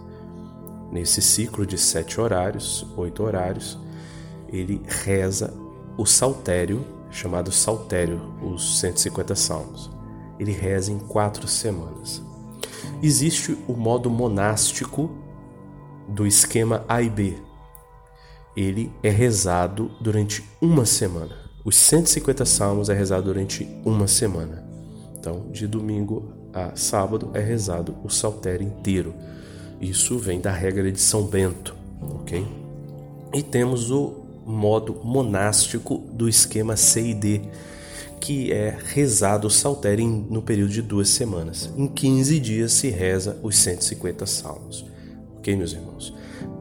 Nesse 0.91 1.21
ciclo 1.21 1.67
de 1.67 1.77
sete 1.77 2.21
horários, 2.21 2.87
oito 2.97 3.23
horários, 3.23 3.79
ele 4.49 4.81
reza 4.87 5.53
o 5.99 6.07
saltério, 6.07 6.85
chamado 7.11 7.51
saltério, 7.51 8.21
os 8.43 8.79
150 8.81 9.35
salmos. 9.35 9.91
Ele 10.39 10.53
reza 10.53 10.93
em 10.93 10.99
quatro 10.99 11.47
semanas. 11.47 12.23
Existe 13.03 13.57
o 13.69 13.75
modo 13.75 14.11
monástico 14.11 15.11
do 16.09 16.27
esquema 16.27 16.85
A 16.89 17.03
e 17.03 17.09
B. 17.09 17.35
Ele 18.57 18.93
é 19.03 19.11
rezado 19.11 19.91
durante 20.01 20.45
uma 20.61 20.85
semana. 20.85 21.37
Os 21.65 21.77
150 21.77 22.45
salmos 22.45 22.89
é 22.89 22.95
rezado 22.95 23.25
durante 23.25 23.69
uma 23.85 24.07
semana. 24.07 24.65
Então, 25.19 25.47
de 25.51 25.67
domingo 25.67 26.33
a 26.53 26.77
sábado 26.77 27.31
é 27.35 27.41
rezado 27.41 27.97
o 28.05 28.11
saltério 28.11 28.67
inteiro. 28.67 29.15
Isso 29.81 30.19
vem 30.19 30.41
da 30.41 30.53
regra 30.53 30.91
de 30.93 31.01
São 31.01 31.25
Bento, 31.25 31.75
ok? 32.01 32.47
E 33.33 33.43
temos 33.43 33.91
o 33.91 34.25
modo 34.47 35.01
monástico 35.03 35.99
do 36.13 36.29
esquema 36.29 36.77
C 36.77 37.09
e 37.09 37.15
D, 37.15 37.41
que 38.21 38.53
é 38.53 38.77
rezado 38.87 39.47
o 39.47 39.51
saltério 39.51 40.07
no 40.07 40.43
período 40.43 40.73
de 40.73 40.83
duas 40.83 41.09
semanas. 41.09 41.71
Em 41.77 41.87
15 41.87 42.39
dias 42.41 42.73
se 42.73 42.89
reza 42.89 43.39
os 43.43 43.57
150 43.57 44.27
salmos. 44.27 44.85
Ok, 45.37 45.55
meus 45.57 45.73
irmãos? 45.73 46.15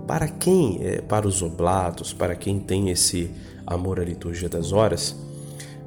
Para 0.08 0.28
quem, 0.28 0.80
é, 0.82 1.02
para 1.02 1.28
os 1.28 1.42
oblatos, 1.42 2.12
para 2.12 2.36
quem 2.36 2.60
tem 2.60 2.90
esse 2.90 3.32
amor 3.66 4.00
à 4.00 4.04
liturgia 4.04 4.50
das 4.50 4.72
horas, 4.72 5.16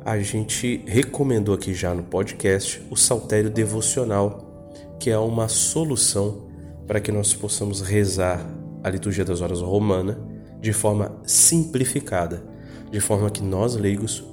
a 0.05 0.18
gente 0.18 0.83
recomendou 0.87 1.55
aqui 1.55 1.74
já 1.74 1.94
no 1.94 2.02
podcast 2.02 2.81
o 2.90 2.96
saltério 2.96 3.50
devocional, 3.50 4.72
que 4.98 5.11
é 5.11 5.18
uma 5.18 5.48
solução 5.48 6.46
para 6.87 7.00
que 7.00 7.11
nós 7.11 7.35
possamos 7.35 7.81
rezar 7.81 8.46
a 8.83 8.88
liturgia 8.88 9.24
das 9.24 9.40
horas 9.40 9.61
romana 9.61 10.18
de 10.61 10.72
forma 10.72 11.12
simplificada, 11.26 12.42
de 12.90 13.00
forma 13.00 13.31
que 13.31 13.42
nós 13.42 13.74
leigos 13.74 14.24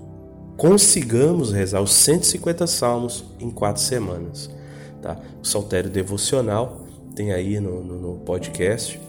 consigamos 0.57 1.51
rezar 1.51 1.81
os 1.81 1.91
150 1.93 2.67
salmos 2.67 3.23
em 3.39 3.49
quatro 3.49 3.81
semanas. 3.81 4.49
Tá? 5.01 5.17
O 5.41 5.45
saltério 5.45 5.89
devocional 5.89 6.85
tem 7.15 7.31
aí 7.31 7.59
no, 7.59 7.83
no, 7.83 7.99
no 7.99 8.19
podcast. 8.19 8.99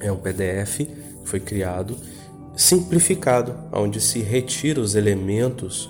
É 0.00 0.10
um 0.10 0.16
PDF 0.16 0.78
que 0.78 1.28
foi 1.28 1.40
criado 1.40 1.96
simplificado, 2.56 3.54
onde 3.72 4.00
se 4.00 4.20
retira 4.20 4.80
os 4.80 4.94
elementos 4.94 5.88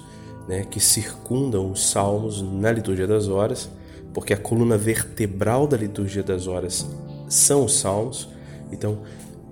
né, 0.49 0.65
que 0.69 0.81
circundam 0.81 1.71
os 1.71 1.91
salmos 1.91 2.43
na 2.43 2.71
liturgia 2.71 3.07
das 3.07 3.29
horas, 3.29 3.69
porque 4.13 4.33
a 4.33 4.37
coluna 4.37 4.77
vertebral 4.77 5.67
da 5.67 5.77
liturgia 5.77 6.23
das 6.23 6.47
horas 6.47 6.87
são 7.29 7.65
os 7.65 7.79
salmos. 7.79 8.29
Então, 8.71 9.01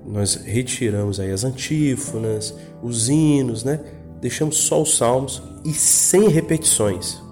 nós 0.06 0.34
retiramos 0.34 1.20
aí 1.20 1.30
as 1.30 1.44
antífonas, 1.44 2.54
os 2.82 3.08
hinos, 3.08 3.64
né? 3.64 3.80
Deixamos 4.20 4.58
só 4.58 4.82
os 4.82 4.96
salmos 4.96 5.42
e 5.64 5.72
sem 5.72 6.28
repetições. 6.28 7.22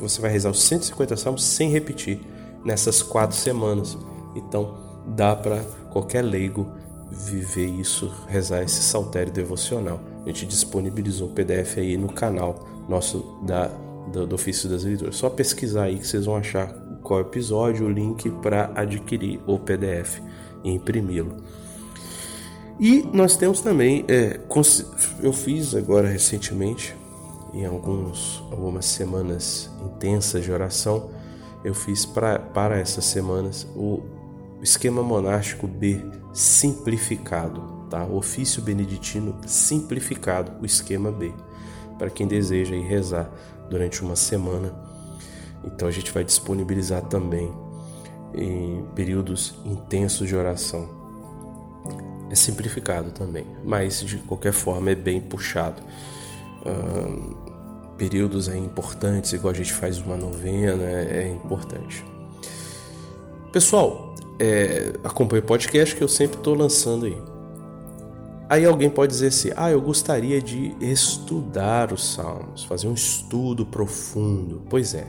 Você 0.00 0.20
vai 0.20 0.30
rezar 0.30 0.50
os 0.50 0.62
150 0.62 1.16
salmos 1.16 1.44
sem 1.44 1.70
repetir 1.70 2.20
nessas 2.64 3.02
quatro 3.02 3.36
semanas. 3.36 3.96
Então, 4.34 4.76
dá 5.06 5.34
para 5.34 5.62
qualquer 5.90 6.22
leigo 6.22 6.66
viver 7.10 7.66
isso, 7.66 8.12
rezar 8.28 8.62
esse 8.62 8.82
saltério 8.82 9.32
devocional. 9.32 10.00
A 10.24 10.28
gente 10.28 10.46
disponibilizou 10.46 11.28
o 11.28 11.32
PDF 11.32 11.78
aí 11.78 11.96
no 11.96 12.08
canal 12.08 12.66
nosso 12.88 13.38
da, 13.42 13.68
do, 14.12 14.26
do 14.26 14.34
Ofício 14.34 14.68
das 14.68 14.84
Leituras. 14.84 15.16
Só 15.16 15.30
pesquisar 15.30 15.84
aí 15.84 15.98
que 15.98 16.06
vocês 16.06 16.26
vão 16.26 16.36
achar 16.36 16.68
qual 17.02 17.20
episódio, 17.20 17.86
o 17.86 17.90
link 17.90 18.30
para 18.42 18.70
adquirir 18.74 19.40
o 19.46 19.58
PDF 19.58 20.20
e 20.62 20.70
imprimi-lo. 20.70 21.36
E 22.80 23.02
nós 23.12 23.36
temos 23.36 23.60
também, 23.60 24.04
é, 24.06 24.38
eu 25.20 25.32
fiz 25.32 25.74
agora 25.74 26.08
recentemente, 26.08 26.94
em 27.52 27.64
alguns, 27.64 28.42
algumas 28.52 28.86
semanas 28.86 29.70
intensas 29.84 30.44
de 30.44 30.52
oração, 30.52 31.10
eu 31.64 31.74
fiz 31.74 32.06
pra, 32.06 32.38
para 32.38 32.78
essas 32.78 33.04
semanas 33.04 33.66
o 33.74 34.02
esquema 34.62 35.02
monástico 35.02 35.66
B 35.66 36.00
simplificado, 36.32 37.86
tá? 37.90 38.04
O 38.04 38.16
ofício 38.16 38.62
beneditino 38.62 39.34
simplificado, 39.46 40.52
o 40.60 40.66
esquema 40.66 41.10
B, 41.10 41.32
para 41.98 42.10
quem 42.10 42.28
deseja 42.28 42.76
ir 42.76 42.86
rezar 42.86 43.28
durante 43.68 44.02
uma 44.02 44.14
semana. 44.14 44.72
Então 45.64 45.88
a 45.88 45.90
gente 45.90 46.12
vai 46.12 46.22
disponibilizar 46.22 47.02
também 47.06 47.52
em 48.34 48.84
períodos 48.94 49.54
intensos 49.64 50.28
de 50.28 50.36
oração. 50.36 50.97
É 52.30 52.34
simplificado 52.34 53.10
também, 53.10 53.46
mas 53.64 54.00
de 54.00 54.18
qualquer 54.18 54.52
forma 54.52 54.90
é 54.90 54.94
bem 54.94 55.20
puxado 55.20 55.82
períodos 57.98 58.48
é 58.48 58.56
importantes, 58.56 59.32
igual 59.32 59.52
a 59.52 59.56
gente 59.56 59.72
faz 59.72 59.98
uma 59.98 60.16
novena, 60.16 60.84
é 60.84 61.28
importante. 61.28 62.04
Pessoal, 63.52 64.14
é, 64.38 64.92
acompanhe 65.02 65.42
o 65.42 65.44
podcast 65.44 65.96
que 65.96 66.02
eu 66.02 66.08
sempre 66.08 66.38
estou 66.38 66.54
lançando 66.54 67.06
aí. 67.06 67.20
Aí 68.48 68.64
alguém 68.64 68.88
pode 68.88 69.12
dizer 69.12 69.26
assim: 69.26 69.50
ah, 69.56 69.70
eu 69.70 69.80
gostaria 69.80 70.40
de 70.40 70.74
estudar 70.80 71.92
os 71.92 72.14
Salmos, 72.14 72.64
fazer 72.64 72.86
um 72.86 72.94
estudo 72.94 73.66
profundo. 73.66 74.62
Pois 74.70 74.94
é, 74.94 75.06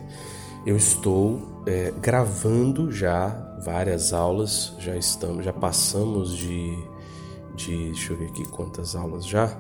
eu 0.66 0.76
estou 0.76 1.64
é, 1.66 1.94
gravando 2.02 2.92
já 2.92 3.30
várias 3.64 4.14
aulas, 4.14 4.74
já 4.80 4.96
estamos, 4.96 5.46
já 5.46 5.54
passamos 5.54 6.36
de, 6.36 6.76
de, 7.60 7.92
deixa 7.92 8.14
eu 8.14 8.18
ver 8.18 8.28
aqui 8.28 8.46
quantas 8.46 8.96
aulas 8.96 9.26
já. 9.26 9.60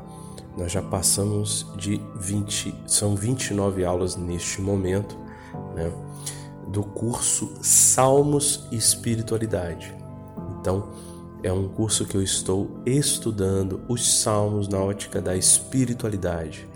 Nós 0.57 0.71
já 0.71 0.81
passamos 0.81 1.67
de 1.77 2.01
20, 2.15 2.73
são 2.87 3.15
29 3.15 3.83
aulas 3.83 4.15
neste 4.15 4.61
momento, 4.61 5.17
né, 5.75 5.91
do 6.67 6.83
curso 6.83 7.51
Salmos 7.61 8.67
e 8.71 8.75
Espiritualidade. 8.75 9.95
Então, 10.59 10.89
é 11.43 11.51
um 11.51 11.67
curso 11.67 12.05
que 12.05 12.15
eu 12.15 12.21
estou 12.21 12.81
estudando 12.85 13.81
os 13.87 14.21
salmos 14.21 14.67
na 14.67 14.79
ótica 14.79 15.21
da 15.21 15.35
espiritualidade, 15.37 16.67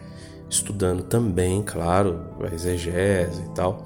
estudando 0.50 1.04
também, 1.04 1.62
claro, 1.62 2.28
a 2.42 2.54
exegese 2.54 3.42
e 3.42 3.50
tal, 3.50 3.86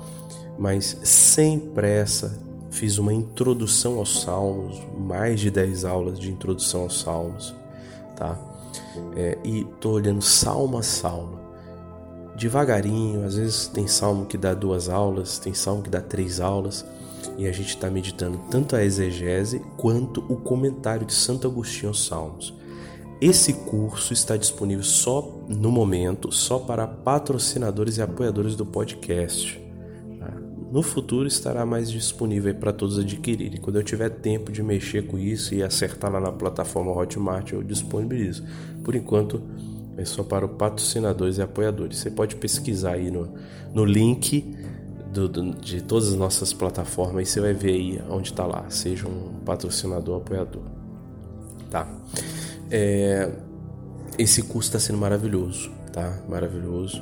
mas 0.57 0.99
sem 1.03 1.59
pressa. 1.59 2.46
Fiz 2.77 2.99
uma 2.99 3.11
introdução 3.11 3.97
aos 3.97 4.21
salmos, 4.21 4.79
mais 4.95 5.39
de 5.39 5.49
10 5.49 5.83
aulas 5.83 6.19
de 6.19 6.29
introdução 6.29 6.81
aos 6.81 6.99
salmos, 7.01 7.55
tá? 8.15 8.39
é, 9.15 9.35
e 9.43 9.61
estou 9.61 9.93
olhando 9.93 10.21
salmo 10.21 10.77
a 10.77 10.83
salmo, 10.83 11.39
devagarinho. 12.35 13.25
Às 13.25 13.35
vezes 13.35 13.65
tem 13.65 13.87
salmo 13.87 14.27
que 14.27 14.37
dá 14.37 14.53
duas 14.53 14.89
aulas, 14.89 15.39
tem 15.39 15.55
salmo 15.55 15.81
que 15.81 15.89
dá 15.89 15.99
três 16.01 16.39
aulas, 16.39 16.85
e 17.35 17.47
a 17.47 17.51
gente 17.51 17.69
está 17.69 17.89
meditando 17.89 18.39
tanto 18.51 18.75
a 18.75 18.83
exegese 18.83 19.59
quanto 19.75 20.23
o 20.31 20.35
comentário 20.35 21.03
de 21.03 21.15
Santo 21.15 21.47
Agostinho 21.47 21.87
aos 21.87 22.05
Salmos. 22.05 22.53
Esse 23.19 23.53
curso 23.53 24.13
está 24.13 24.37
disponível 24.37 24.83
só 24.83 25.35
no 25.47 25.71
momento, 25.71 26.31
só 26.31 26.59
para 26.59 26.85
patrocinadores 26.85 27.97
e 27.97 28.03
apoiadores 28.03 28.55
do 28.55 28.67
podcast. 28.67 29.66
No 30.71 30.81
futuro 30.81 31.27
estará 31.27 31.65
mais 31.65 31.89
disponível 31.89 32.53
para 32.53 32.73
todos 32.73 32.99
adquirirem. 32.99 33.59
Quando 33.59 33.77
eu 33.77 33.83
tiver 33.83 34.09
tempo 34.09 34.51
de 34.51 34.61
mexer 34.61 35.07
com 35.07 35.17
isso 35.17 35.55
e 35.55 35.63
acertar 35.63 36.11
lá 36.11 36.19
na 36.19 36.31
plataforma 36.31 36.91
Hotmart, 36.91 37.53
eu 37.53 37.63
disponibilizo. 37.63 38.43
Por 38.83 38.93
enquanto, 38.93 39.41
é 39.97 40.03
só 40.03 40.23
para 40.23 40.45
os 40.45 40.51
patrocinadores 40.57 41.37
e 41.37 41.41
apoiadores. 41.41 41.97
Você 41.97 42.11
pode 42.11 42.35
pesquisar 42.35 42.93
aí 42.93 43.09
no, 43.09 43.29
no 43.73 43.85
link 43.85 44.55
do, 45.13 45.29
do, 45.29 45.53
de 45.55 45.81
todas 45.81 46.09
as 46.09 46.15
nossas 46.15 46.51
plataformas 46.51 47.29
e 47.29 47.31
você 47.31 47.39
vai 47.39 47.53
ver 47.53 47.71
aí 47.71 48.01
onde 48.09 48.31
está 48.31 48.45
lá. 48.45 48.65
Seja 48.69 49.07
um 49.07 49.39
patrocinador 49.45 50.17
apoiador. 50.17 50.63
Tá? 51.69 51.87
É, 52.69 53.31
esse 54.17 54.43
curso 54.43 54.67
está 54.67 54.79
sendo 54.79 54.99
maravilhoso, 54.99 55.71
tá? 55.93 56.21
Maravilhoso. 56.27 57.01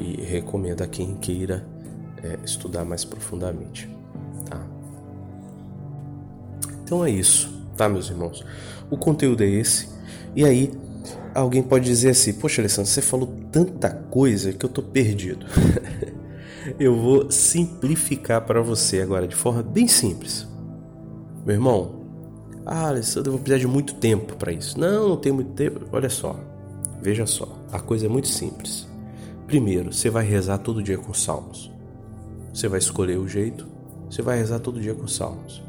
E 0.00 0.20
recomendo 0.22 0.82
a 0.82 0.86
quem 0.86 1.16
queira 1.16 1.66
é, 2.28 2.38
estudar 2.44 2.84
mais 2.84 3.04
profundamente. 3.04 3.88
Tá? 4.48 4.60
Então 6.82 7.04
é 7.04 7.10
isso, 7.10 7.50
tá, 7.76 7.88
meus 7.88 8.10
irmãos? 8.10 8.44
O 8.90 8.96
conteúdo 8.96 9.42
é 9.42 9.48
esse. 9.48 9.88
E 10.34 10.44
aí, 10.44 10.72
alguém 11.34 11.62
pode 11.62 11.84
dizer 11.84 12.10
assim: 12.10 12.32
Poxa, 12.32 12.60
Alessandro, 12.60 12.90
você 12.90 13.02
falou 13.02 13.34
tanta 13.50 13.90
coisa 13.90 14.52
que 14.52 14.64
eu 14.64 14.70
tô 14.70 14.82
perdido. 14.82 15.46
eu 16.78 16.96
vou 16.96 17.30
simplificar 17.30 18.42
para 18.42 18.60
você 18.60 19.00
agora 19.00 19.26
de 19.26 19.34
forma 19.34 19.62
bem 19.62 19.88
simples. 19.88 20.46
Meu 21.44 21.54
irmão, 21.54 21.98
ah, 22.66 22.88
Alessandro, 22.88 23.28
eu 23.28 23.32
vou 23.32 23.40
precisar 23.40 23.60
de 23.60 23.66
muito 23.66 23.94
tempo 23.94 24.36
para 24.36 24.52
isso. 24.52 24.78
Não, 24.78 25.08
não 25.08 25.16
tem 25.16 25.32
muito 25.32 25.52
tempo. 25.52 25.80
Olha 25.90 26.10
só, 26.10 26.38
veja 27.00 27.26
só, 27.26 27.48
a 27.72 27.80
coisa 27.80 28.06
é 28.06 28.08
muito 28.08 28.28
simples. 28.28 28.86
Primeiro, 29.46 29.92
você 29.92 30.10
vai 30.10 30.26
rezar 30.26 30.58
todo 30.58 30.82
dia 30.82 30.98
com 30.98 31.14
salmos. 31.14 31.72
Você 32.58 32.66
vai 32.66 32.80
escolher 32.80 33.16
o 33.20 33.28
jeito, 33.28 33.68
você 34.10 34.20
vai 34.20 34.36
rezar 34.36 34.58
todo 34.58 34.80
dia 34.80 34.92
com 34.92 35.06
salmos. 35.06 35.62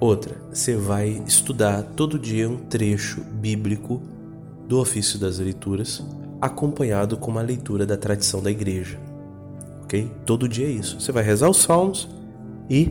Outra, 0.00 0.34
você 0.52 0.74
vai 0.74 1.22
estudar 1.28 1.80
todo 1.94 2.18
dia 2.18 2.50
um 2.50 2.56
trecho 2.56 3.20
bíblico 3.20 4.02
do 4.66 4.80
ofício 4.80 5.16
das 5.16 5.38
leituras, 5.38 6.04
acompanhado 6.40 7.16
com 7.16 7.30
uma 7.30 7.40
leitura 7.40 7.86
da 7.86 7.96
tradição 7.96 8.42
da 8.42 8.50
igreja. 8.50 8.98
Ok? 9.84 10.10
Todo 10.26 10.48
dia 10.48 10.66
é 10.66 10.70
isso. 10.70 11.00
Você 11.00 11.12
vai 11.12 11.22
rezar 11.22 11.48
os 11.48 11.58
salmos 11.58 12.08
e 12.68 12.90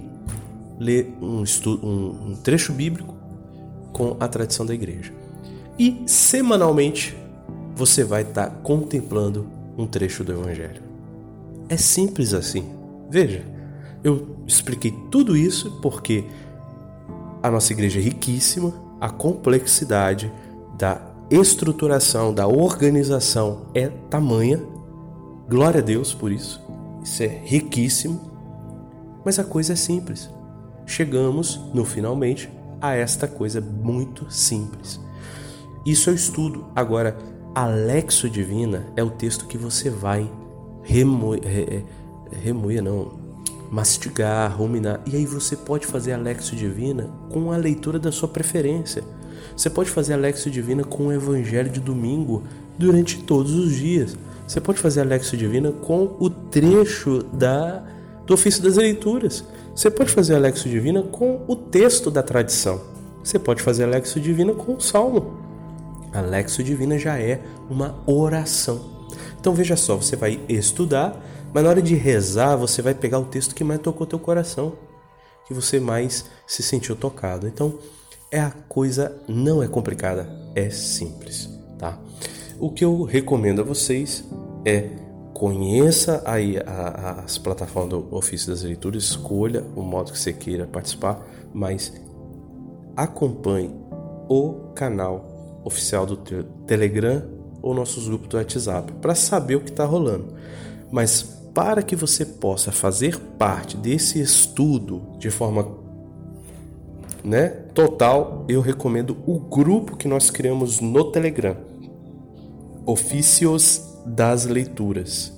ler 0.80 1.14
um, 1.22 1.44
um, 1.68 2.30
um 2.30 2.36
trecho 2.42 2.72
bíblico 2.72 3.14
com 3.92 4.16
a 4.22 4.28
tradição 4.30 4.66
da 4.66 4.74
igreja. 4.74 5.12
E 5.78 6.02
semanalmente 6.06 7.14
você 7.76 8.06
vai 8.06 8.22
estar 8.22 8.52
tá 8.52 8.56
contemplando 8.64 9.46
um 9.78 9.86
trecho 9.86 10.24
do 10.24 10.32
Evangelho. 10.32 10.82
É 11.68 11.76
simples 11.76 12.34
assim. 12.34 12.80
Veja, 13.12 13.44
eu 14.02 14.38
expliquei 14.48 14.92
tudo 15.12 15.36
isso 15.36 15.80
porque 15.82 16.24
a 17.44 17.52
nossa 17.52 17.74
igreja 17.74 18.00
é 18.00 18.02
riquíssima, 18.02 18.74
a 19.02 19.10
complexidade 19.10 20.32
da 20.78 21.02
estruturação, 21.30 22.34
da 22.34 22.48
organização 22.48 23.64
é 23.74 23.90
tamanha. 24.10 24.62
Glória 25.50 25.82
a 25.82 25.84
Deus 25.84 26.14
por 26.14 26.32
isso. 26.32 26.62
Isso 27.04 27.22
é 27.24 27.28
riquíssimo. 27.28 28.32
Mas 29.26 29.38
a 29.38 29.44
coisa 29.44 29.74
é 29.74 29.76
simples. 29.76 30.30
Chegamos 30.86 31.60
no 31.74 31.84
finalmente 31.84 32.50
a 32.80 32.96
esta 32.96 33.28
coisa 33.28 33.60
muito 33.60 34.32
simples. 34.32 35.02
Isso 35.86 36.10
eu 36.10 36.16
estudo. 36.16 36.66
Agora, 36.74 37.18
a 37.54 37.66
Lexo 37.66 38.30
Divina 38.30 38.86
é 38.96 39.04
o 39.04 39.10
texto 39.10 39.48
que 39.48 39.58
você 39.58 39.90
vai 39.90 40.32
remoer, 40.82 41.42
re, 41.44 41.84
remoer 42.32 42.82
não, 42.82 43.20
mastigar, 43.72 44.56
ruminar. 44.56 45.02
E 45.06 45.16
aí 45.16 45.26
você 45.26 45.56
pode 45.56 45.88
fazer 45.88 46.14
a 46.14 46.18
Lexo 46.18 46.56
Divina 46.56 47.10
com 47.30 47.52
a 47.52 47.58
leitura 47.58 47.98
da 47.98 48.12
sua 48.12 48.28
preferência. 48.28 49.04
Você 49.56 49.70
pode 49.70 49.90
fazer 49.90 50.14
a 50.14 50.18
Lexo 50.18 50.50
Divina 50.50 50.84
com 50.84 51.08
o 51.08 51.14
Evangelho 51.14 51.70
de 51.70 51.80
domingo 51.80 52.44
durante 52.78 53.22
todos 53.24 53.54
os 53.54 53.76
dias. 53.76 54.18
Você 54.48 54.60
pode 54.60 54.80
fazer 54.80 55.02
a 55.02 55.06
Lexo 55.06 55.38
Divina 55.38 55.72
com 55.72 56.16
o 56.20 56.30
trecho 56.30 57.24
da, 57.32 57.84
do 58.26 58.34
ofício 58.34 58.62
das 58.62 58.76
leituras. 58.76 59.46
Você 59.74 59.90
pode 59.90 60.12
fazer 60.12 60.36
a 60.36 60.40
Lexo 60.40 60.68
Divina 60.68 61.02
com 61.02 61.42
o 61.48 61.56
texto 61.56 62.12
da 62.12 62.22
tradição. 62.22 62.82
Você 63.24 63.40
pode 63.40 63.62
fazer 63.62 63.86
a 63.86 63.88
Lexo 63.88 64.20
Divina 64.20 64.54
com 64.54 64.74
o 64.74 64.82
salmo. 64.82 65.38
A 66.14 66.20
Lexo 66.20 66.62
Divina 66.62 66.98
já 66.98 67.18
é 67.18 67.42
uma 67.70 67.96
oração. 68.06 68.82
Então 69.40 69.54
veja 69.54 69.76
só, 69.76 69.96
você 69.96 70.16
vai 70.16 70.40
estudar, 70.50 71.18
mas 71.54 71.64
na 71.64 71.70
hora 71.70 71.82
de 71.82 71.96
rezar, 71.96 72.56
você 72.56 72.82
vai 72.82 72.94
pegar 72.94 73.20
o 73.20 73.26
texto 73.26 73.56
que 73.56 73.64
mais 73.64 73.82
tocou 73.82 74.08
teu 74.08 74.20
coração, 74.20 74.74
que 75.48 75.54
você 75.54 75.80
mais 75.80 76.26
se 76.48 76.64
sentiu 76.64 76.96
tocado. 76.96 77.48
Então, 77.48 77.78
é 78.32 78.40
a 78.40 78.52
coisa 78.52 79.22
não 79.28 79.62
é 79.62 79.68
complicada, 79.68 80.30
é 80.56 80.70
simples, 80.70 81.50
tá? 81.78 82.00
O 82.60 82.72
que 82.72 82.86
eu 82.86 83.04
recomendo 83.04 83.62
a 83.62 83.66
vocês 83.66 84.24
é 84.66 84.90
conheça 85.34 86.22
aí 86.26 86.58
as 87.26 87.38
plataformas 87.38 87.90
do 87.90 88.16
Ofício 88.16 88.50
das 88.50 88.62
Leituras, 88.62 89.04
escolha 89.04 89.64
o 89.76 89.82
modo 89.82 90.12
que 90.12 90.20
você 90.20 90.32
queira 90.32 90.68
participar, 90.68 91.26
mas 91.52 91.92
acompanhe 92.96 93.76
o 94.30 94.72
canal 94.76 95.62
oficial 95.66 96.06
do 96.06 96.16
Telegram 96.66 97.24
ou 97.62 97.74
nossos 97.74 98.08
grupos 98.08 98.28
do 98.30 98.38
WhatsApp 98.38 98.94
para 99.02 99.16
saber 99.16 99.56
o 99.56 99.62
que 99.62 99.72
está 99.72 99.84
rolando. 99.84 100.34
Mas 100.92 101.41
para 101.54 101.84
que 101.84 101.96
você 101.96 102.26
possa 102.26 102.72
fazer 102.72 103.18
parte 103.38 103.76
desse 103.78 104.22
estudo 104.22 105.02
de 105.18 105.30
forma 105.30 105.80
né, 107.24 107.50
total, 107.74 108.46
eu 108.48 108.62
recomendo 108.62 109.18
o 109.26 109.40
grupo 109.40 109.96
que 109.96 110.08
nós 110.08 110.30
criamos 110.30 110.80
no 110.80 111.12
Telegram, 111.12 111.56
Ofícios 112.86 113.92
das 114.06 114.46
leituras. 114.46 115.32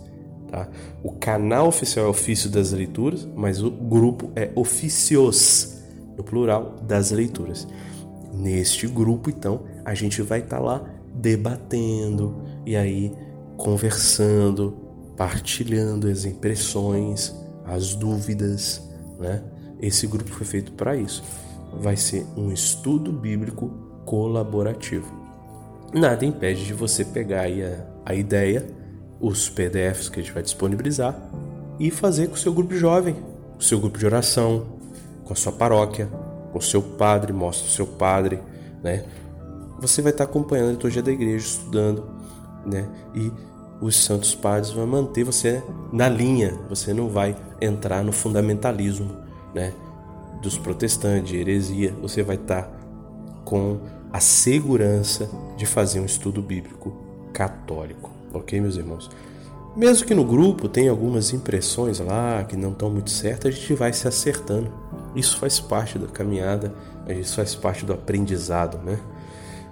Tá? 0.49 0.69
O 1.03 1.11
canal 1.11 1.67
oficial 1.67 2.05
é 2.05 2.09
Ofício 2.09 2.49
das 2.49 2.71
Leituras, 2.71 3.27
mas 3.35 3.61
o 3.61 3.69
grupo 3.69 4.31
é 4.35 4.51
Ofícios, 4.55 5.81
no 6.15 6.23
plural, 6.23 6.75
das 6.83 7.11
leituras. 7.11 7.67
Neste 8.33 8.87
grupo, 8.87 9.29
então, 9.29 9.63
a 9.83 9.93
gente 9.93 10.21
vai 10.21 10.39
estar 10.39 10.57
tá 10.57 10.63
lá 10.63 10.85
debatendo 11.13 12.43
e 12.65 12.75
aí 12.75 13.11
conversando, 13.57 14.77
partilhando 15.15 16.07
as 16.07 16.25
impressões, 16.25 17.33
as 17.65 17.95
dúvidas, 17.95 18.81
né? 19.19 19.43
Esse 19.79 20.07
grupo 20.07 20.31
foi 20.31 20.45
feito 20.45 20.71
para 20.73 20.95
isso. 20.95 21.23
Vai 21.79 21.97
ser 21.97 22.25
um 22.37 22.51
estudo 22.51 23.11
bíblico 23.11 23.69
colaborativo 24.05 25.23
nada 25.93 26.25
impede 26.25 26.65
de 26.65 26.73
você 26.73 27.05
pegar 27.05 27.41
aí 27.41 27.63
a, 27.63 27.85
a 28.05 28.15
ideia, 28.15 28.65
os 29.19 29.49
PDFs 29.49 30.09
que 30.09 30.19
a 30.19 30.23
gente 30.23 30.33
vai 30.33 30.43
disponibilizar 30.43 31.15
e 31.79 31.91
fazer 31.91 32.27
com 32.27 32.33
o 32.33 32.37
seu 32.37 32.53
grupo 32.53 32.75
jovem, 32.75 33.13
com 33.13 33.59
o 33.59 33.63
seu 33.63 33.79
grupo 33.79 33.97
de 33.97 34.05
oração, 34.05 34.65
com 35.23 35.33
a 35.33 35.35
sua 35.35 35.51
paróquia, 35.51 36.07
com 36.51 36.59
o 36.59 36.61
seu 36.61 36.81
padre, 36.81 37.31
mostra 37.31 37.67
o 37.67 37.71
seu 37.71 37.85
padre, 37.85 38.39
né? 38.81 39.05
Você 39.79 40.01
vai 40.01 40.11
estar 40.11 40.23
acompanhando 40.23 40.69
a 40.69 40.71
liturgia 40.71 41.01
da 41.01 41.11
igreja, 41.11 41.45
estudando, 41.45 42.09
né? 42.65 42.87
E 43.15 43.31
os 43.81 44.03
santos 44.03 44.33
padres 44.33 44.71
vão 44.71 44.87
manter 44.87 45.23
você 45.23 45.61
na 45.91 46.07
linha, 46.07 46.57
você 46.69 46.93
não 46.93 47.09
vai 47.09 47.35
entrar 47.59 48.03
no 48.03 48.11
fundamentalismo, 48.11 49.09
né? 49.53 49.73
Dos 50.41 50.57
protestantes, 50.57 51.29
de 51.29 51.37
heresia, 51.37 51.93
você 52.01 52.23
vai 52.23 52.35
estar 52.35 52.69
com 53.45 53.79
a 54.11 54.19
segurança 54.19 55.29
de 55.57 55.65
fazer 55.65 55.99
um 55.99 56.05
estudo 56.05 56.41
bíblico 56.41 56.95
católico, 57.33 58.11
ok, 58.33 58.59
meus 58.61 58.75
irmãos? 58.75 59.09
Mesmo 59.75 60.05
que 60.05 60.13
no 60.13 60.23
grupo 60.23 60.69
tenha 60.69 60.91
algumas 60.91 61.33
impressões 61.33 61.99
lá 61.99 62.43
que 62.43 62.55
não 62.55 62.71
estão 62.71 62.91
muito 62.91 63.09
certas, 63.09 63.53
a 63.53 63.57
gente 63.57 63.73
vai 63.73 63.91
se 63.91 64.07
acertando. 64.07 64.71
Isso 65.15 65.37
faz 65.37 65.59
parte 65.59 65.97
da 65.97 66.07
caminhada, 66.07 66.73
isso 67.07 67.35
faz 67.35 67.55
parte 67.55 67.83
do 67.83 67.91
aprendizado, 67.91 68.77
né? 68.83 68.99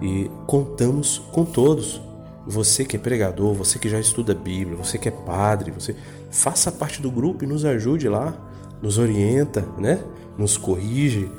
E 0.01 0.29
contamos 0.47 1.19
com 1.31 1.45
todos. 1.45 2.01
Você 2.45 2.83
que 2.83 2.95
é 2.95 2.99
pregador, 2.99 3.53
você 3.53 3.77
que 3.77 3.87
já 3.87 3.99
estuda 3.99 4.33
a 4.33 4.35
Bíblia, 4.35 4.75
você 4.75 4.97
que 4.97 5.07
é 5.07 5.11
padre, 5.11 5.71
você 5.71 5.95
faça 6.29 6.71
parte 6.71 7.01
do 7.01 7.11
grupo 7.11 7.43
e 7.43 7.47
nos 7.47 7.65
ajude 7.65 8.09
lá, 8.09 8.33
nos 8.81 8.97
orienta, 8.97 9.61
né? 9.77 10.03
Nos 10.37 10.57
corrige. 10.57 11.29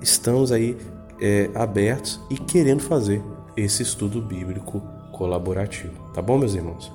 Estamos 0.00 0.50
aí 0.50 0.76
é, 1.20 1.50
abertos 1.54 2.20
e 2.30 2.38
querendo 2.38 2.80
fazer 2.80 3.22
esse 3.56 3.82
estudo 3.82 4.22
bíblico 4.22 4.80
colaborativo. 5.12 5.92
Tá 6.14 6.22
bom, 6.22 6.38
meus 6.38 6.54
irmãos? 6.54 6.90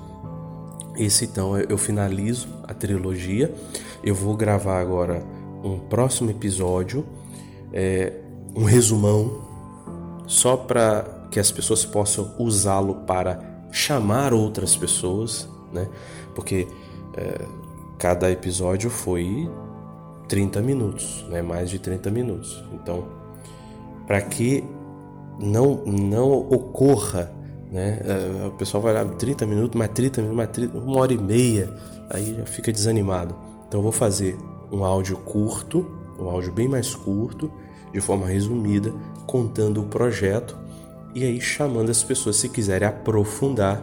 Esse 0.96 1.26
então 1.26 1.56
eu 1.56 1.78
finalizo 1.78 2.48
a 2.64 2.74
trilogia. 2.74 3.54
Eu 4.02 4.14
vou 4.14 4.36
gravar 4.36 4.80
agora 4.80 5.22
um 5.62 5.78
próximo 5.78 6.30
episódio, 6.30 7.04
é, 7.72 8.12
um 8.54 8.64
resumão, 8.64 9.42
só 10.26 10.56
para 10.56 11.15
que 11.30 11.40
as 11.40 11.50
pessoas 11.50 11.84
possam 11.84 12.34
usá-lo 12.38 12.96
para 13.06 13.40
chamar 13.70 14.32
outras 14.32 14.76
pessoas, 14.76 15.48
né? 15.72 15.88
Porque 16.34 16.66
é, 17.16 17.44
cada 17.98 18.30
episódio 18.30 18.90
foi 18.90 19.50
30 20.28 20.60
minutos, 20.62 21.24
né? 21.28 21.42
Mais 21.42 21.70
de 21.70 21.78
30 21.78 22.10
minutos. 22.10 22.62
Então 22.72 23.04
para 24.06 24.20
que 24.22 24.64
não, 25.38 25.82
não 25.84 26.32
ocorra, 26.32 27.30
né? 27.70 28.00
É, 28.04 28.46
o 28.46 28.52
pessoal 28.52 28.82
vai 28.82 28.94
lá 28.94 29.04
30 29.04 29.44
minutos, 29.46 29.76
mais 29.76 29.90
30 29.90 30.22
minutos, 30.22 30.36
mais 30.36 30.50
30, 30.50 30.78
uma 30.78 31.00
hora 31.00 31.12
e 31.12 31.18
meia, 31.18 31.74
aí 32.08 32.34
já 32.36 32.46
fica 32.46 32.72
desanimado. 32.72 33.34
Então 33.66 33.80
eu 33.80 33.82
vou 33.82 33.92
fazer 33.92 34.38
um 34.70 34.84
áudio 34.84 35.16
curto, 35.18 35.86
um 36.18 36.28
áudio 36.28 36.52
bem 36.52 36.68
mais 36.68 36.94
curto, 36.94 37.50
de 37.92 38.00
forma 38.00 38.26
resumida, 38.26 38.92
contando 39.26 39.82
o 39.82 39.86
projeto 39.86 40.56
e 41.16 41.24
aí 41.24 41.40
chamando 41.40 41.88
as 41.88 42.02
pessoas 42.02 42.36
se 42.36 42.46
quiserem 42.50 42.86
aprofundar, 42.86 43.82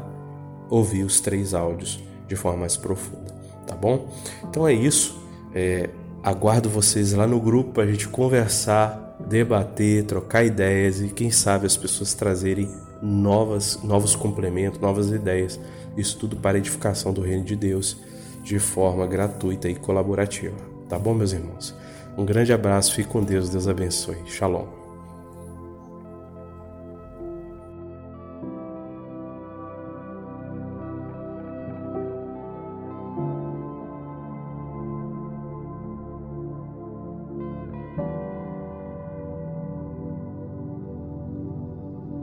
ouvir 0.69 1.03
os 1.03 1.19
três 1.19 1.55
áudios 1.55 1.99
de 2.27 2.35
forma 2.35 2.59
mais 2.59 2.77
profunda, 2.77 3.33
tá 3.65 3.75
bom? 3.75 4.07
Então 4.43 4.67
é 4.67 4.73
isso. 4.73 5.19
É, 5.51 5.89
aguardo 6.21 6.69
vocês 6.69 7.11
lá 7.11 7.25
no 7.25 7.39
grupo 7.39 7.71
para 7.71 7.83
a 7.83 7.87
gente 7.87 8.07
conversar 8.07 9.17
debater, 9.27 10.03
trocar 10.03 10.43
ideias 10.43 11.01
e 11.01 11.07
quem 11.07 11.31
sabe 11.31 11.65
as 11.65 11.75
pessoas 11.75 12.13
trazerem 12.13 12.69
novas, 13.01 13.79
novos 13.83 14.15
complementos, 14.15 14.79
novas 14.79 15.09
ideias. 15.09 15.59
Isso 15.97 16.19
tudo 16.19 16.35
para 16.35 16.57
a 16.57 16.59
edificação 16.59 17.11
do 17.11 17.21
reino 17.21 17.43
de 17.43 17.55
Deus 17.55 17.97
de 18.43 18.59
forma 18.59 19.07
gratuita 19.07 19.67
e 19.67 19.73
colaborativa. 19.73 20.57
Tá 20.87 20.99
bom, 20.99 21.15
meus 21.15 21.33
irmãos? 21.33 21.73
Um 22.15 22.25
grande 22.25 22.53
abraço, 22.53 22.93
fique 22.93 23.09
com 23.09 23.23
Deus, 23.23 23.49
Deus 23.49 23.67
abençoe. 23.67 24.17
Shalom. 24.27 24.82